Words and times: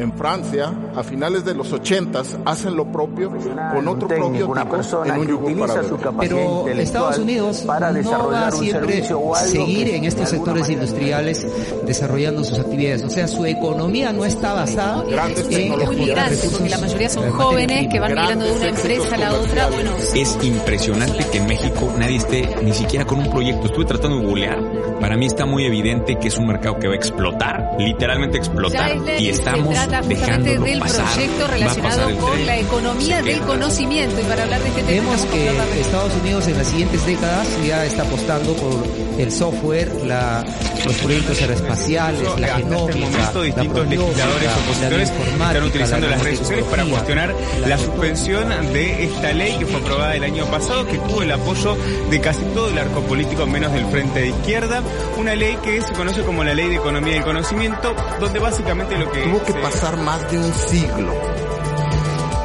En 0.00 0.14
Francia, 0.14 0.72
a 0.96 1.02
finales 1.02 1.44
de 1.44 1.54
los 1.54 1.70
80 1.74 2.22
hacen 2.46 2.74
lo 2.74 2.90
propio 2.90 3.30
con 3.30 3.86
otro 3.86 4.08
prototipo 4.08 5.04
en 5.04 5.18
un 5.18 5.28
yugo 5.28 5.66
para 5.66 5.82
Pero 6.18 6.68
Estados 6.68 7.18
Unidos 7.18 7.64
para 7.66 7.92
no 7.92 8.30
va 8.30 8.46
a 8.46 8.50
siempre 8.50 9.04
seguir 9.44 9.90
en 9.90 10.04
estos 10.04 10.30
sectores 10.30 10.70
industriales 10.70 11.46
desarrollando 11.84 12.42
sus 12.44 12.58
actividades. 12.58 13.04
O 13.04 13.10
sea, 13.10 13.28
su 13.28 13.44
economía 13.44 14.10
no 14.10 14.24
está 14.24 14.54
basada 14.54 15.02
en 15.02 15.88
migrantes, 15.90 16.48
porque 16.50 16.70
la 16.70 16.78
mayoría 16.78 17.10
son 17.10 17.30
jóvenes 17.32 17.88
que 17.88 18.00
van 18.00 18.14
migrando 18.14 18.46
de 18.46 18.52
una 18.52 18.68
empresa 18.68 19.14
a 19.16 19.18
la 19.18 19.34
otra. 19.34 19.66
Bueno, 19.68 19.90
es 20.14 20.38
impresionante 20.42 21.26
que 21.30 21.38
en 21.38 21.46
México 21.46 21.92
nadie 21.98 22.16
esté 22.16 22.56
ni 22.62 22.72
siquiera 22.72 23.04
con 23.04 23.18
un 23.18 23.30
proyecto. 23.30 23.66
Estuve 23.66 23.84
tratando 23.84 24.20
de 24.20 24.24
googlear. 24.24 24.58
Para 24.98 25.18
mí 25.18 25.26
está 25.26 25.44
muy 25.44 25.66
evidente 25.66 26.18
que 26.18 26.28
es 26.28 26.38
un 26.38 26.46
mercado 26.46 26.78
que 26.78 26.88
va 26.88 26.94
a 26.94 26.96
explotar, 26.96 27.76
literalmente 27.78 28.38
explotar, 28.38 28.96
y 29.18 29.28
estamos 29.28 29.74
justamente 29.98 30.58
del 30.58 30.80
proyecto 30.80 31.46
relacionado 31.48 32.16
con 32.18 32.46
la 32.46 32.58
economía 32.58 33.22
del 33.22 33.40
conocimiento. 33.40 34.20
Y 34.20 34.24
para 34.24 34.44
hablar 34.44 34.62
de 34.62 34.68
este 34.68 34.82
tema, 34.82 35.10
vemos 35.10 35.24
que 35.26 35.80
Estados 35.80 36.14
Unidos 36.22 36.46
en 36.48 36.58
las 36.58 36.66
siguientes 36.68 37.04
décadas 37.06 37.48
ya 37.66 37.84
está 37.84 38.02
apostando 38.02 38.54
por 38.54 39.09
el 39.22 39.32
software, 39.32 39.92
la, 40.04 40.44
los 40.84 40.94
proyectos 40.96 41.40
aeroespaciales, 41.40 42.22
la 42.38 42.46
este 42.48 42.62
genómica, 42.62 43.32
la 43.34 43.42
distintos 43.42 43.88
legisladores 43.88 44.50
opositores 44.64 45.10
están 45.10 45.62
utilizando 45.62 46.08
las 46.08 46.22
redes 46.22 46.38
sociales 46.38 46.64
para 46.66 46.84
cuestionar 46.84 47.34
la 47.66 47.78
suspensión 47.78 48.48
de 48.72 49.04
esta 49.04 49.32
ley 49.32 49.56
que 49.58 49.66
fue 49.66 49.80
aprobada 49.80 50.16
el 50.16 50.24
año 50.24 50.46
pasado, 50.46 50.86
que 50.86 50.98
tuvo 50.98 51.22
el 51.22 51.32
apoyo 51.32 51.76
de 52.10 52.20
casi 52.20 52.42
todo 52.54 52.68
el 52.70 52.78
arco 52.78 53.00
político, 53.02 53.46
menos 53.46 53.72
del 53.72 53.86
frente 53.86 54.20
de 54.20 54.28
izquierda. 54.28 54.82
Una 55.18 55.34
ley 55.34 55.56
que 55.62 55.80
se 55.82 55.92
conoce 55.92 56.22
como 56.22 56.44
la 56.44 56.54
Ley 56.54 56.68
de 56.68 56.76
Economía 56.76 57.14
del 57.14 57.24
Conocimiento, 57.24 57.94
donde 58.20 58.38
básicamente 58.38 58.96
lo 58.96 59.10
que... 59.10 59.20
Tuvo 59.20 59.44
que 59.44 59.54
pasar 59.54 59.96
más 59.98 60.30
de 60.30 60.38
un 60.38 60.52
siglo 60.54 61.12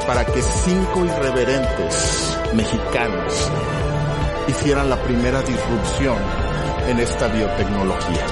para 0.05 0.25
que 0.25 0.41
cinco 0.41 1.05
irreverentes 1.05 2.37
mexicanos 2.53 3.51
hicieran 4.47 4.89
la 4.89 5.01
primera 5.01 5.41
disrupción 5.41 6.44
en 6.87 6.99
esta 6.99 7.27
biotecnología. 7.27 8.25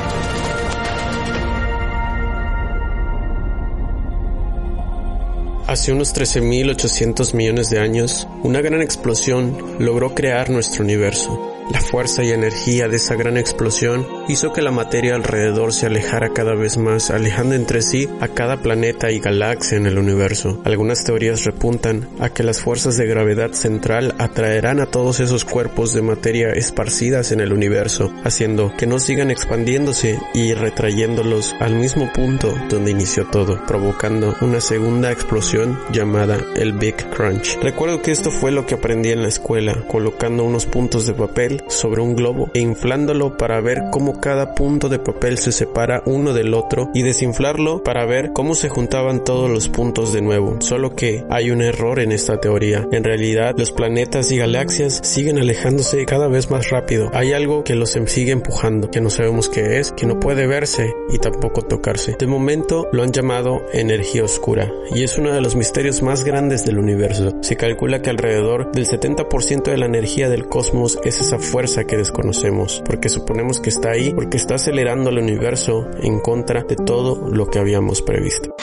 Hace 5.67 5.91
unos 5.91 6.13
13.800 6.13 7.33
millones 7.33 7.69
de 7.69 7.79
años, 7.79 8.27
una 8.43 8.61
gran 8.61 8.81
explosión 8.81 9.57
logró 9.79 10.13
crear 10.13 10.49
nuestro 10.49 10.83
universo. 10.83 11.51
La 11.71 11.79
fuerza 11.79 12.23
y 12.23 12.31
energía 12.31 12.87
de 12.87 12.97
esa 12.97 13.15
gran 13.15 13.37
explosión 13.37 14.05
hizo 14.27 14.53
que 14.53 14.61
la 14.61 14.71
materia 14.71 15.15
alrededor 15.15 15.73
se 15.73 15.87
alejara 15.87 16.33
cada 16.33 16.55
vez 16.55 16.77
más, 16.77 17.11
alejando 17.11 17.55
entre 17.55 17.81
sí 17.81 18.09
a 18.21 18.27
cada 18.27 18.57
planeta 18.57 19.11
y 19.11 19.19
galaxia 19.19 19.77
en 19.77 19.85
el 19.85 19.97
universo. 19.97 20.61
Algunas 20.63 21.03
teorías 21.03 21.43
repuntan 21.43 22.07
a 22.19 22.29
que 22.29 22.43
las 22.43 22.61
fuerzas 22.61 22.97
de 22.97 23.05
gravedad 23.05 23.51
central 23.51 24.15
atraerán 24.19 24.79
a 24.79 24.85
todos 24.85 25.19
esos 25.19 25.45
cuerpos 25.45 25.93
de 25.93 26.01
materia 26.01 26.49
esparcidas 26.51 27.31
en 27.31 27.41
el 27.41 27.53
universo, 27.53 28.13
haciendo 28.23 28.73
que 28.77 28.87
no 28.87 28.99
sigan 28.99 29.31
expandiéndose 29.31 30.19
y 30.33 30.53
retrayéndolos 30.53 31.55
al 31.59 31.75
mismo 31.75 32.11
punto 32.13 32.53
donde 32.69 32.91
inició 32.91 33.27
todo, 33.27 33.65
provocando 33.65 34.35
una 34.41 34.61
segunda 34.61 35.11
explosión 35.11 35.79
llamada 35.91 36.39
el 36.55 36.73
Big 36.73 36.95
Crunch. 37.09 37.59
Recuerdo 37.61 38.01
que 38.01 38.11
esto 38.11 38.31
fue 38.31 38.51
lo 38.51 38.65
que 38.65 38.75
aprendí 38.75 39.11
en 39.11 39.21
la 39.21 39.27
escuela, 39.27 39.85
colocando 39.87 40.43
unos 40.43 40.65
puntos 40.65 41.05
de 41.05 41.13
papel 41.13 41.63
sobre 41.67 42.01
un 42.01 42.15
globo 42.15 42.49
e 42.53 42.59
inflándolo 42.59 43.37
para 43.37 43.59
ver 43.61 43.83
cómo 43.91 44.12
cada 44.19 44.55
punto 44.55 44.89
de 44.89 44.99
papel 44.99 45.37
se 45.37 45.51
separa 45.51 46.03
uno 46.05 46.33
del 46.33 46.53
otro 46.53 46.89
y 46.93 47.03
desinflarlo 47.03 47.83
para 47.83 48.05
ver 48.05 48.31
cómo 48.33 48.55
se 48.55 48.69
juntaban 48.69 49.23
todos 49.23 49.49
los 49.49 49.69
puntos 49.69 50.13
de 50.13 50.21
nuevo. 50.21 50.57
Solo 50.59 50.95
que 50.95 51.23
hay 51.29 51.51
un 51.51 51.61
error 51.61 51.99
en 51.99 52.11
esta 52.11 52.39
teoría. 52.39 52.87
En 52.91 53.03
realidad, 53.03 53.55
los 53.57 53.71
planetas 53.71 54.31
y 54.31 54.37
galaxias 54.37 54.99
siguen 55.03 55.37
alejándose 55.37 56.05
cada 56.05 56.27
vez 56.27 56.49
más 56.49 56.69
rápido. 56.69 57.09
Hay 57.13 57.33
algo 57.33 57.63
que 57.63 57.75
los 57.75 57.95
em-, 57.95 58.07
sigue 58.07 58.31
empujando, 58.31 58.89
que 58.89 59.01
no 59.01 59.09
sabemos 59.09 59.49
qué 59.49 59.79
es, 59.79 59.91
que 59.91 60.05
no 60.05 60.19
puede 60.19 60.47
verse 60.47 60.93
y 61.09 61.17
tampoco 61.17 61.61
tocarse. 61.61 62.15
De 62.17 62.27
momento 62.27 62.87
lo 62.91 63.03
han 63.03 63.11
llamado 63.11 63.61
energía 63.73 64.23
oscura 64.23 64.71
y 64.93 65.03
es 65.03 65.17
uno 65.17 65.31
de 65.31 65.41
los 65.41 65.55
misterios 65.55 66.01
más 66.01 66.23
grandes 66.23 66.65
del 66.65 66.77
universo. 66.77 67.31
Se 67.41 67.55
calcula 67.55 68.01
que 68.01 68.09
alrededor 68.09 68.71
del 68.71 68.87
70% 68.87 69.63
de 69.63 69.77
la 69.77 69.85
energía 69.85 70.29
del 70.29 70.47
cosmos 70.47 70.99
es 71.03 71.19
esa 71.19 71.39
fuerza 71.39 71.85
que 71.85 71.97
desconocemos, 71.97 72.81
porque 72.85 73.09
suponemos 73.09 73.59
que 73.59 73.69
está 73.69 73.91
ahí, 73.91 74.02
porque 74.11 74.37
está 74.37 74.55
acelerando 74.55 75.09
el 75.09 75.19
universo 75.19 75.89
en 76.01 76.19
contra 76.19 76.63
de 76.63 76.75
todo 76.75 77.29
lo 77.29 77.47
que 77.47 77.59
habíamos 77.59 78.01
previsto. 78.01 78.55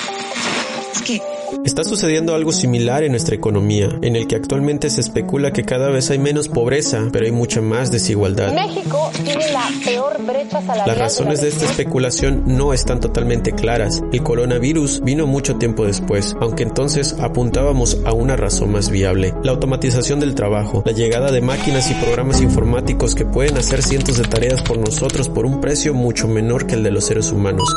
Está 1.64 1.84
sucediendo 1.84 2.34
algo 2.34 2.52
similar 2.52 3.02
en 3.02 3.12
nuestra 3.12 3.34
economía, 3.34 3.88
en 4.02 4.16
el 4.16 4.26
que 4.26 4.36
actualmente 4.36 4.88
se 4.90 5.00
especula 5.00 5.52
que 5.52 5.64
cada 5.64 5.90
vez 5.90 6.10
hay 6.10 6.18
menos 6.18 6.48
pobreza, 6.48 7.08
pero 7.12 7.26
hay 7.26 7.32
mucha 7.32 7.60
más 7.60 7.90
desigualdad. 7.90 8.52
México 8.54 9.10
tiene 9.24 9.50
la 9.52 9.68
peor 9.84 10.22
brecha 10.24 10.60
salarial. 10.60 10.86
Las 10.86 10.98
razones 10.98 11.40
de 11.40 11.48
esta 11.48 11.66
especulación 11.66 12.44
no 12.46 12.72
están 12.72 13.00
totalmente 13.00 13.52
claras. 13.52 14.02
El 14.12 14.22
coronavirus 14.22 15.02
vino 15.02 15.26
mucho 15.26 15.56
tiempo 15.56 15.84
después, 15.84 16.36
aunque 16.40 16.62
entonces 16.62 17.16
apuntábamos 17.20 17.98
a 18.04 18.12
una 18.12 18.36
razón 18.36 18.72
más 18.72 18.90
viable. 18.90 19.34
La 19.42 19.52
automatización 19.52 20.20
del 20.20 20.34
trabajo, 20.34 20.82
la 20.86 20.92
llegada 20.92 21.30
de 21.30 21.40
máquinas 21.40 21.90
y 21.90 21.94
programas 21.94 22.40
informáticos 22.40 23.14
que 23.14 23.26
pueden 23.26 23.58
hacer 23.58 23.82
cientos 23.82 24.16
de 24.16 24.24
tareas 24.24 24.62
por 24.62 24.78
nosotros 24.78 25.28
por 25.28 25.46
un 25.46 25.60
precio 25.60 25.94
mucho 25.94 26.28
menor 26.28 26.66
que 26.66 26.74
el 26.74 26.82
de 26.82 26.90
los 26.90 27.04
seres 27.04 27.32
humanos 27.32 27.74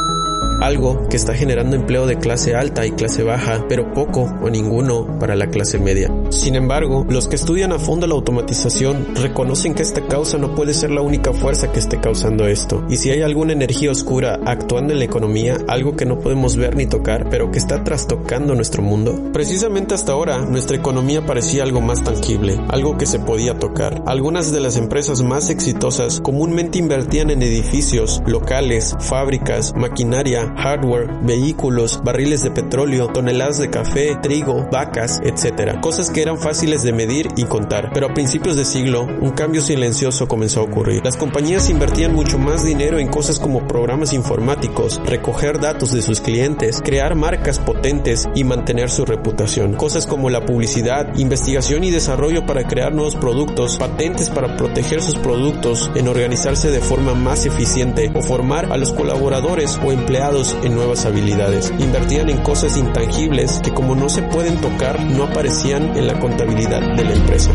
algo 0.64 1.08
que 1.10 1.18
está 1.18 1.34
generando 1.34 1.76
empleo 1.76 2.08
de 2.08 2.18
clase 2.18 2.56
alta 2.56 2.86
y 2.86 2.92
clase 2.92 3.24
baja, 3.24 3.66
pero 3.68 3.94
poco 3.94 4.22
o 4.42 4.50
ninguno 4.50 5.20
para 5.20 5.36
la 5.36 5.48
clase 5.48 5.78
media. 5.78 6.10
Sin 6.30 6.56
embargo, 6.56 7.06
los 7.10 7.28
que 7.28 7.36
estudian 7.36 7.74
a 7.74 7.80
fondo 7.80 8.08
la 8.08 8.16
automatización 8.16 9.16
reconocen 9.16 9.74
que 9.74 9.84
esta 9.84 10.08
causa 10.08 10.38
no 10.38 10.56
puede 10.56 10.74
ser 10.74 10.92
la 10.92 11.02
única 11.02 11.34
fuerza 11.34 11.72
que 11.72 11.80
esté 11.80 12.00
causando 12.00 12.48
esto. 12.48 12.86
Y 12.90 12.96
si 12.96 13.12
hay 13.12 13.22
alguna 13.22 13.52
energía 13.54 13.92
oscura 13.92 14.40
actuando 14.46 14.94
en 14.94 15.00
la 15.00 15.06
economía, 15.06 15.58
algo 15.68 15.98
que 15.98 16.06
no 16.06 16.20
podemos 16.20 16.56
ver 16.56 16.76
ni 16.76 16.86
tocar, 16.86 17.28
pero 17.30 17.52
que 17.52 17.60
está 17.60 17.84
trastocando 17.84 18.56
nuestro 18.56 18.82
mundo, 18.82 19.32
precisamente 19.34 19.94
hasta 19.94 20.14
ahora 20.14 20.46
nuestra 20.46 20.78
economía 20.78 21.26
parecía 21.26 21.64
algo 21.64 21.82
más 21.82 22.04
tangible, 22.04 22.60
algo 22.70 22.98
que 22.98 23.06
se 23.06 23.20
podía 23.20 23.60
tocar. 23.60 24.02
Algunas 24.06 24.54
de 24.54 24.62
las 24.62 24.78
empresas 24.78 25.24
más 25.24 25.50
exitosas 25.50 26.22
comúnmente 26.22 26.80
invertían 26.80 27.32
en 27.32 27.42
edificios, 27.42 28.22
locales, 28.26 28.96
fábricas, 29.00 29.74
maquinaria, 29.76 30.53
hardware, 30.56 31.10
vehículos, 31.22 32.02
barriles 32.04 32.44
de 32.44 32.52
petróleo, 32.52 33.08
toneladas 33.08 33.60
de 33.60 33.70
café, 33.70 34.18
trigo, 34.22 34.68
vacas, 34.72 35.22
etc. 35.24 35.80
Cosas 35.82 36.10
que 36.10 36.22
eran 36.22 36.38
fáciles 36.38 36.84
de 36.84 36.94
medir 36.94 37.28
y 37.36 37.46
contar. 37.46 37.92
Pero 37.94 38.08
a 38.08 38.14
principios 38.14 38.56
de 38.56 38.66
siglo, 38.66 39.04
un 39.04 39.32
cambio 39.32 39.62
silencioso 39.62 40.28
comenzó 40.28 40.62
a 40.62 40.64
ocurrir. 40.64 41.02
Las 41.04 41.18
compañías 41.18 41.70
invertían 41.70 42.14
mucho 42.14 42.38
más 42.38 42.64
dinero 42.64 43.00
en 43.00 43.08
cosas 43.08 43.40
como 43.40 43.68
programas 43.68 44.14
informáticos, 44.14 45.02
recoger 45.06 45.60
datos 45.60 45.92
de 45.92 46.02
sus 46.02 46.22
clientes, 46.22 46.82
crear 46.84 47.16
marcas 47.16 47.60
potentes 47.60 48.28
y 48.36 48.44
mantener 48.44 48.90
su 48.90 49.06
reputación. 49.06 49.74
Cosas 49.74 50.06
como 50.06 50.30
la 50.30 50.46
publicidad, 50.46 51.16
investigación 51.18 51.84
y 51.84 51.92
desarrollo 51.92 52.46
para 52.46 52.68
crear 52.68 52.94
nuevos 52.94 53.16
productos, 53.16 53.78
patentes 53.78 54.30
para 54.30 54.56
proteger 54.58 55.02
sus 55.02 55.16
productos, 55.16 55.92
en 55.96 56.08
organizarse 56.08 56.70
de 56.70 56.82
forma 56.82 57.14
más 57.14 57.46
eficiente 57.46 58.12
o 58.16 58.22
formar 58.22 58.72
a 58.72 58.78
los 58.78 58.94
colaboradores 58.94 59.80
o 59.84 59.92
empleados 59.92 60.43
en 60.64 60.76
nuevas 60.76 61.06
habilidades. 61.06 61.72
Invertían 61.80 62.30
en 62.30 62.38
cosas 62.44 62.78
intangibles 62.78 63.62
que 63.64 63.74
como 63.74 63.96
no 63.96 64.10
se 64.10 64.22
pueden 64.24 64.60
tocar 64.60 65.00
no 65.06 65.24
aparecían 65.24 65.96
en 65.96 66.08
la 66.08 66.20
contabilidad 66.20 66.82
de 66.96 67.04
la 67.06 67.14
empresa. 67.14 67.52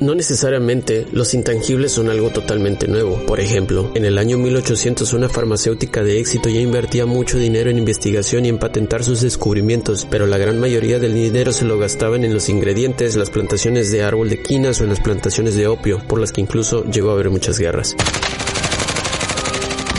No 0.00 0.14
necesariamente 0.14 1.06
los 1.10 1.34
intangibles 1.34 1.92
son 1.92 2.08
algo 2.08 2.30
totalmente 2.30 2.86
nuevo. 2.86 3.16
Por 3.26 3.40
ejemplo, 3.40 3.90
en 3.94 4.04
el 4.04 4.16
año 4.18 4.38
1800 4.38 5.12
una 5.12 5.28
farmacéutica 5.28 6.04
de 6.04 6.20
éxito 6.20 6.48
ya 6.48 6.60
invertía 6.60 7.04
mucho 7.04 7.36
dinero 7.36 7.68
en 7.68 7.78
investigación 7.78 8.44
y 8.44 8.48
en 8.48 8.58
patentar 8.58 9.02
sus 9.02 9.20
descubrimientos, 9.22 10.06
pero 10.08 10.26
la 10.26 10.38
gran 10.38 10.60
mayoría 10.60 11.00
del 11.00 11.14
dinero 11.14 11.52
se 11.52 11.64
lo 11.64 11.78
gastaban 11.78 12.24
en 12.24 12.32
los 12.32 12.48
ingredientes, 12.48 13.16
las 13.16 13.30
plantaciones 13.30 13.90
de 13.90 14.04
árbol 14.04 14.28
de 14.28 14.40
quinas 14.40 14.80
o 14.80 14.84
en 14.84 14.90
las 14.90 15.00
plantaciones 15.00 15.56
de 15.56 15.66
opio, 15.66 15.98
por 16.06 16.20
las 16.20 16.30
que 16.30 16.42
incluso 16.42 16.84
llegó 16.84 17.10
a 17.10 17.14
haber 17.14 17.30
muchas 17.30 17.58
guerras 17.58 17.96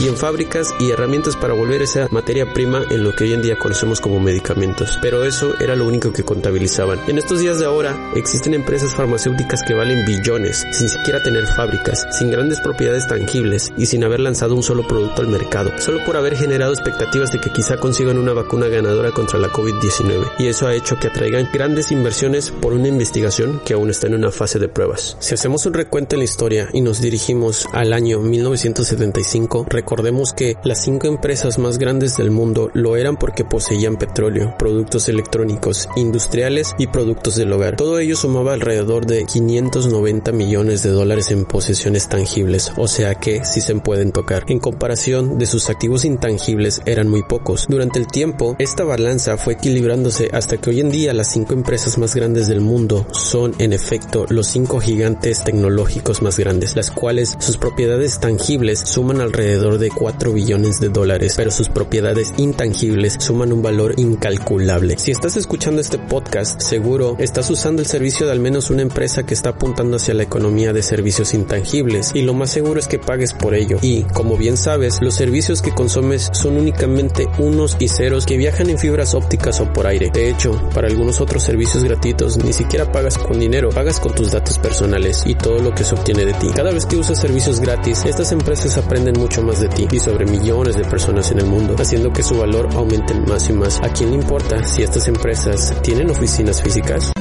y 0.02 0.08
en 0.08 0.16
fábricas 0.16 0.74
y 0.80 0.92
herramientas 0.92 1.36
para 1.36 1.54
volver 1.54 1.82
esa 1.82 2.08
materia 2.12 2.54
prima 2.54 2.84
en 2.90 3.04
lo 3.04 3.14
que 3.14 3.26
hoy 3.26 3.34
en 3.34 3.42
día 3.42 3.58
conocemos 3.58 4.00
como 4.00 4.20
medicamentos. 4.20 4.98
Pero 5.02 5.26
eso 5.26 5.54
era 5.60 5.76
lo 5.76 5.86
único 5.86 6.14
que 6.14 6.24
contabilizaban. 6.24 7.00
En 7.08 7.18
estos 7.18 7.40
días 7.40 7.60
de 7.60 7.66
ahora 7.66 8.12
existen 8.16 8.54
empresas 8.54 8.96
farmacéuticas 8.96 9.64
que 9.64 9.74
valen 9.74 10.06
billones, 10.06 10.66
sin 10.72 10.88
siquiera 10.88 11.22
tener 11.22 11.46
fábricas, 11.48 12.08
sin 12.18 12.32
grandes 12.32 12.60
propiedades 12.62 13.08
tangibles 13.08 13.72
y 13.78 13.86
sin 13.88 14.04
haber 14.04 14.22
lanzado 14.22 14.56
un 14.56 14.64
solo 14.64 14.88
producto 14.88 15.22
al 15.22 15.28
mercado, 15.28 15.72
solo 15.80 16.04
por 16.06 16.16
haber 16.16 16.36
generado 16.36 16.74
expectativas 16.74 17.32
de 17.32 17.40
que 17.40 17.52
quizá 17.52 17.78
consigan 17.78 18.18
una 18.18 18.34
vacuna 18.34 18.68
ganadora 18.68 19.12
contra 19.12 19.40
la 19.40 19.50
COVID-19. 19.50 20.34
Y 20.40 20.48
eso 20.48 20.68
ha 20.68 20.76
hecho 20.76 20.98
que 20.98 21.08
atraigan 21.08 21.50
grandes 21.52 21.92
inversiones 21.92 22.52
por 22.52 22.74
una 22.74 22.88
investigación 22.88 23.62
que 23.66 23.74
aún 23.74 23.90
está 23.90 24.08
en 24.08 24.16
una 24.16 24.32
fase 24.32 24.60
de 24.60 24.70
pruebas. 24.70 25.18
Si 25.20 25.34
hacemos 25.34 25.66
un 25.66 25.74
recuento 25.74 26.16
en 26.16 26.20
la 26.20 26.26
historia 26.26 26.70
y 26.72 26.82
nos 26.82 27.02
dirigimos 27.02 27.68
al 27.74 27.92
año 27.92 28.20
1975, 28.20 29.66
Recordemos 29.90 30.34
que 30.34 30.56
las 30.64 30.84
cinco 30.84 31.08
empresas 31.08 31.58
más 31.58 31.80
grandes 31.80 32.16
del 32.16 32.30
mundo 32.30 32.70
lo 32.76 32.96
eran 32.96 33.18
porque 33.18 33.44
poseían 33.44 33.98
petróleo, 33.98 34.54
productos 34.60 35.10
electrónicos, 35.10 35.90
industriales 35.96 36.76
y 36.78 36.86
productos 36.86 37.38
del 37.38 37.52
hogar. 37.52 37.76
Todo 37.76 37.98
ello 37.98 38.16
sumaba 38.16 38.54
alrededor 38.54 39.08
de 39.08 39.26
590 39.26 40.32
millones 40.32 40.84
de 40.84 40.92
dólares 40.92 41.32
en 41.32 41.44
posesiones 41.44 42.08
tangibles, 42.08 42.72
o 42.78 42.88
sea 42.88 43.16
que 43.16 43.44
sí 43.44 43.62
se 43.62 43.74
pueden 43.78 44.12
tocar. 44.12 44.44
En 44.50 44.60
comparación 44.60 45.40
de 45.40 45.48
sus 45.48 45.72
activos 45.72 46.06
intangibles 46.06 46.84
eran 46.86 47.08
muy 47.10 47.24
pocos. 47.24 47.66
Durante 47.68 47.98
el 47.98 48.06
tiempo, 48.06 48.56
esta 48.60 48.84
balanza 48.84 49.38
fue 49.38 49.54
equilibrándose 49.54 50.30
hasta 50.32 50.58
que 50.58 50.70
hoy 50.70 50.82
en 50.82 50.92
día 50.92 51.16
las 51.16 51.32
cinco 51.32 51.54
empresas 51.54 51.98
más 51.98 52.14
grandes 52.14 52.48
del 52.48 52.62
mundo 52.62 53.08
son 53.10 53.56
en 53.58 53.74
efecto 53.74 54.28
los 54.30 54.46
cinco 54.46 54.80
gigantes 54.80 55.44
tecnológicos 55.44 56.22
más 56.22 56.38
grandes, 56.38 56.76
las 56.76 56.92
cuales 56.92 57.36
sus 57.40 57.58
propiedades 57.58 58.20
tangibles 58.20 58.82
suman 58.82 59.20
alrededor 59.20 59.79
de 59.80 59.90
4 59.90 60.34
billones 60.34 60.80
de 60.80 60.90
dólares, 60.90 61.34
pero 61.36 61.52
sus 61.52 61.70
propiedades 61.70 62.34
intangibles 62.38 63.16
suman 63.20 63.52
un 63.52 63.62
valor 63.62 63.94
incalculable. 63.98 64.98
Si 64.98 65.12
estás 65.12 65.38
escuchando 65.38 65.82
este 65.82 65.98
podcast, 65.98 66.62
seguro 66.62 67.16
estás 67.20 67.50
usando 67.50 67.82
el 67.82 67.88
servicio 67.88 68.26
de 68.26 68.34
al 68.34 68.40
menos 68.40 68.70
una 68.70 68.82
empresa 68.82 69.24
que 69.24 69.34
está 69.34 69.50
apuntando 69.50 69.98
hacia 69.98 70.14
la 70.14 70.24
economía 70.24 70.74
de 70.74 70.84
servicios 70.84 71.34
intangibles 71.34 72.12
y 72.14 72.22
lo 72.22 72.34
más 72.34 72.52
seguro 72.52 72.80
es 72.80 72.88
que 72.88 73.00
pagues 73.00 73.34
por 73.34 73.56
ello. 73.56 73.78
Y, 73.82 74.04
como 74.04 74.38
bien 74.38 74.58
sabes, 74.58 75.02
los 75.02 75.16
servicios 75.16 75.62
que 75.62 75.74
consumes 75.74 76.30
son 76.34 76.58
únicamente 76.58 77.28
unos 77.38 77.78
y 77.80 77.88
ceros 77.88 78.26
que 78.26 78.38
viajan 78.38 78.70
en 78.70 78.78
fibras 78.78 79.16
ópticas 79.16 79.60
o 79.62 79.72
por 79.72 79.88
aire. 79.88 80.10
De 80.14 80.30
hecho, 80.30 80.52
para 80.74 80.88
algunos 80.88 81.22
otros 81.22 81.44
servicios 81.44 81.84
gratuitos 81.84 82.38
ni 82.44 82.54
siquiera 82.54 82.92
pagas 82.92 83.18
con 83.18 83.40
dinero, 83.40 83.70
pagas 83.70 84.00
con 84.00 84.14
tus 84.14 84.32
datos 84.32 84.58
personales 84.60 85.24
y 85.26 85.36
todo 85.36 85.60
lo 85.60 85.74
que 85.74 85.84
se 85.84 85.96
obtiene 85.96 86.26
de 86.26 86.34
ti. 86.34 86.48
Cada 86.56 86.72
vez 86.72 86.86
que 86.86 86.98
usas 86.98 87.20
servicios 87.20 87.60
gratis, 87.60 88.04
estas 88.06 88.32
empresas 88.32 88.78
aprenden 88.78 89.20
mucho 89.20 89.42
más 89.42 89.62
de 89.62 89.69
ti 89.70 89.88
y 89.92 90.00
sobre 90.00 90.26
millones 90.26 90.76
de 90.76 90.84
personas 90.86 91.32
en 91.32 91.40
el 91.40 91.46
mundo, 91.46 91.76
haciendo 91.78 92.12
que 92.12 92.24
su 92.24 92.38
valor 92.38 92.70
aumente 92.74 93.14
más 93.14 93.50
y 93.50 93.54
más. 93.54 93.80
¿A 93.82 93.90
quién 93.90 94.12
le 94.12 94.18
importa 94.18 94.64
si 94.64 94.84
estas 94.84 95.08
empresas 95.08 95.82
tienen 95.82 96.10
oficinas 96.10 96.62
físicas? 96.62 97.12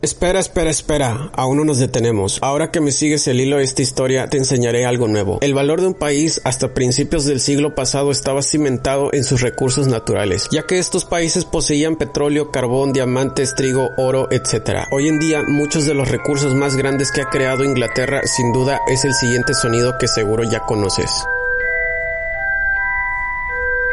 Espera, 0.00 0.38
espera, 0.38 0.70
espera. 0.70 1.28
Aún 1.34 1.56
no 1.56 1.64
nos 1.64 1.80
detenemos. 1.80 2.38
Ahora 2.40 2.70
que 2.70 2.80
me 2.80 2.92
sigues 2.92 3.26
el 3.26 3.40
hilo 3.40 3.56
de 3.56 3.64
esta 3.64 3.82
historia, 3.82 4.28
te 4.28 4.36
enseñaré 4.36 4.86
algo 4.86 5.08
nuevo. 5.08 5.38
El 5.40 5.54
valor 5.54 5.80
de 5.80 5.88
un 5.88 5.94
país 5.94 6.40
hasta 6.44 6.72
principios 6.72 7.24
del 7.24 7.40
siglo 7.40 7.74
pasado 7.74 8.12
estaba 8.12 8.42
cimentado 8.42 9.12
en 9.12 9.24
sus 9.24 9.40
recursos 9.40 9.88
naturales, 9.88 10.46
ya 10.52 10.66
que 10.66 10.78
estos 10.78 11.04
países 11.04 11.44
poseían 11.44 11.96
petróleo, 11.96 12.52
carbón, 12.52 12.92
diamantes, 12.92 13.56
trigo, 13.56 13.90
oro, 13.96 14.28
etc. 14.30 14.86
Hoy 14.92 15.08
en 15.08 15.18
día, 15.18 15.42
muchos 15.42 15.84
de 15.84 15.94
los 15.94 16.08
recursos 16.08 16.54
más 16.54 16.76
grandes 16.76 17.10
que 17.10 17.22
ha 17.22 17.28
creado 17.28 17.64
Inglaterra, 17.64 18.20
sin 18.24 18.52
duda, 18.52 18.78
es 18.86 19.04
el 19.04 19.14
siguiente 19.14 19.52
sonido 19.52 19.98
que 19.98 20.06
seguro 20.06 20.44
ya 20.44 20.60
conoces. 20.60 21.10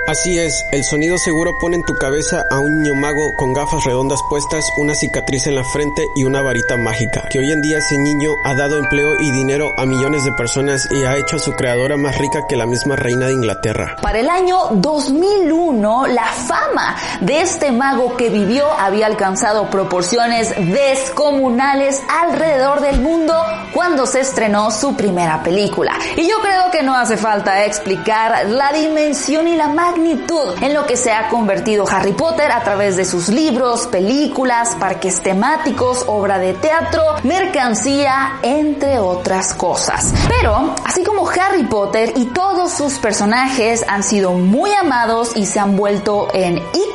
Así 0.08 0.38
es, 0.38 0.68
el 0.72 0.84
sonido 0.84 1.18
seguro 1.18 1.58
pone 1.60 1.78
en 1.78 1.84
tu 1.84 1.96
cabeza 1.96 2.44
a 2.52 2.60
un 2.60 2.84
niño 2.84 2.94
mago 2.94 3.34
con 3.38 3.54
gafas 3.54 3.86
redondas 3.86 4.20
puestas, 4.30 4.64
una 4.78 4.94
cicatriz 4.94 5.48
en 5.48 5.56
la 5.56 5.64
frente 5.64 6.06
y 6.16 6.26
una 6.26 6.44
varita 6.44 6.78
mágica, 6.78 7.24
que 7.32 7.40
hoy 7.40 7.52
en 7.52 7.60
día 7.64 7.80
ese 7.80 7.98
niño 7.98 8.30
ha 8.44 8.54
dado 8.54 8.78
empleo 8.78 9.16
y 9.20 9.32
dinero 9.32 9.72
a 9.78 9.86
millones 9.88 10.24
de 10.24 10.32
personas 10.34 10.88
y 10.92 11.04
ha 11.06 11.18
hecho 11.18 11.38
a 11.38 11.40
su 11.40 11.54
creadora 11.54 11.98
más 11.98 12.20
rica 12.20 12.46
que 12.48 12.56
la 12.56 12.68
misma 12.68 12.96
reina 12.96 13.26
de 13.26 13.34
Inglaterra. 13.34 13.96
Para 14.00 14.20
el 14.20 14.30
año 14.30 14.58
2001, 14.74 16.06
la 16.06 16.26
fama 16.26 16.96
de 17.22 17.42
este 17.42 17.72
mago 17.72 18.16
que 18.16 18.30
vivió 18.30 18.72
había 18.78 19.08
alcanzado 19.08 19.72
proporciones 19.72 20.54
descomunales 20.56 22.00
alrededor 22.22 22.82
del 22.82 23.02
mundo 23.02 23.34
cuando 23.74 24.06
se 24.06 24.20
estrenó 24.20 24.70
su 24.70 24.96
primera 24.96 25.42
película. 25.42 25.98
Y 26.16 26.30
yo 26.30 26.36
creo 26.44 26.70
que 26.72 26.84
no 26.84 26.96
hace 26.96 27.18
falta 27.18 27.66
explicar 27.66 28.48
la 28.50 28.72
dimensión 28.72 29.48
y 29.48 29.56
la 29.56 29.70
en 29.98 30.74
lo 30.74 30.86
que 30.86 30.98
se 30.98 31.12
ha 31.12 31.30
convertido 31.30 31.86
Harry 31.90 32.12
Potter 32.12 32.52
a 32.52 32.64
través 32.64 32.98
de 32.98 33.06
sus 33.06 33.30
libros, 33.30 33.88
películas, 33.88 34.76
parques 34.80 35.22
temáticos, 35.22 36.04
obra 36.08 36.38
de 36.38 36.54
teatro, 36.54 37.02
mercancía, 37.24 38.40
entre 38.44 39.00
otras 39.00 39.54
cosas. 39.54 40.14
Pero, 40.28 40.76
así 40.84 41.04
como 41.04 41.28
Harry 41.30 41.64
Potter 41.64 42.14
y 42.16 42.26
todos 42.26 42.74
sus 42.74 43.00
personajes 43.00 43.86
han 43.88 44.04
sido 44.04 44.34
muy 44.34 44.72
amados 44.74 45.32
y 45.36 45.46
se 45.46 45.60
han 45.60 45.78
vuelto 45.78 46.28
en 46.34 46.58
íconos 46.74 46.95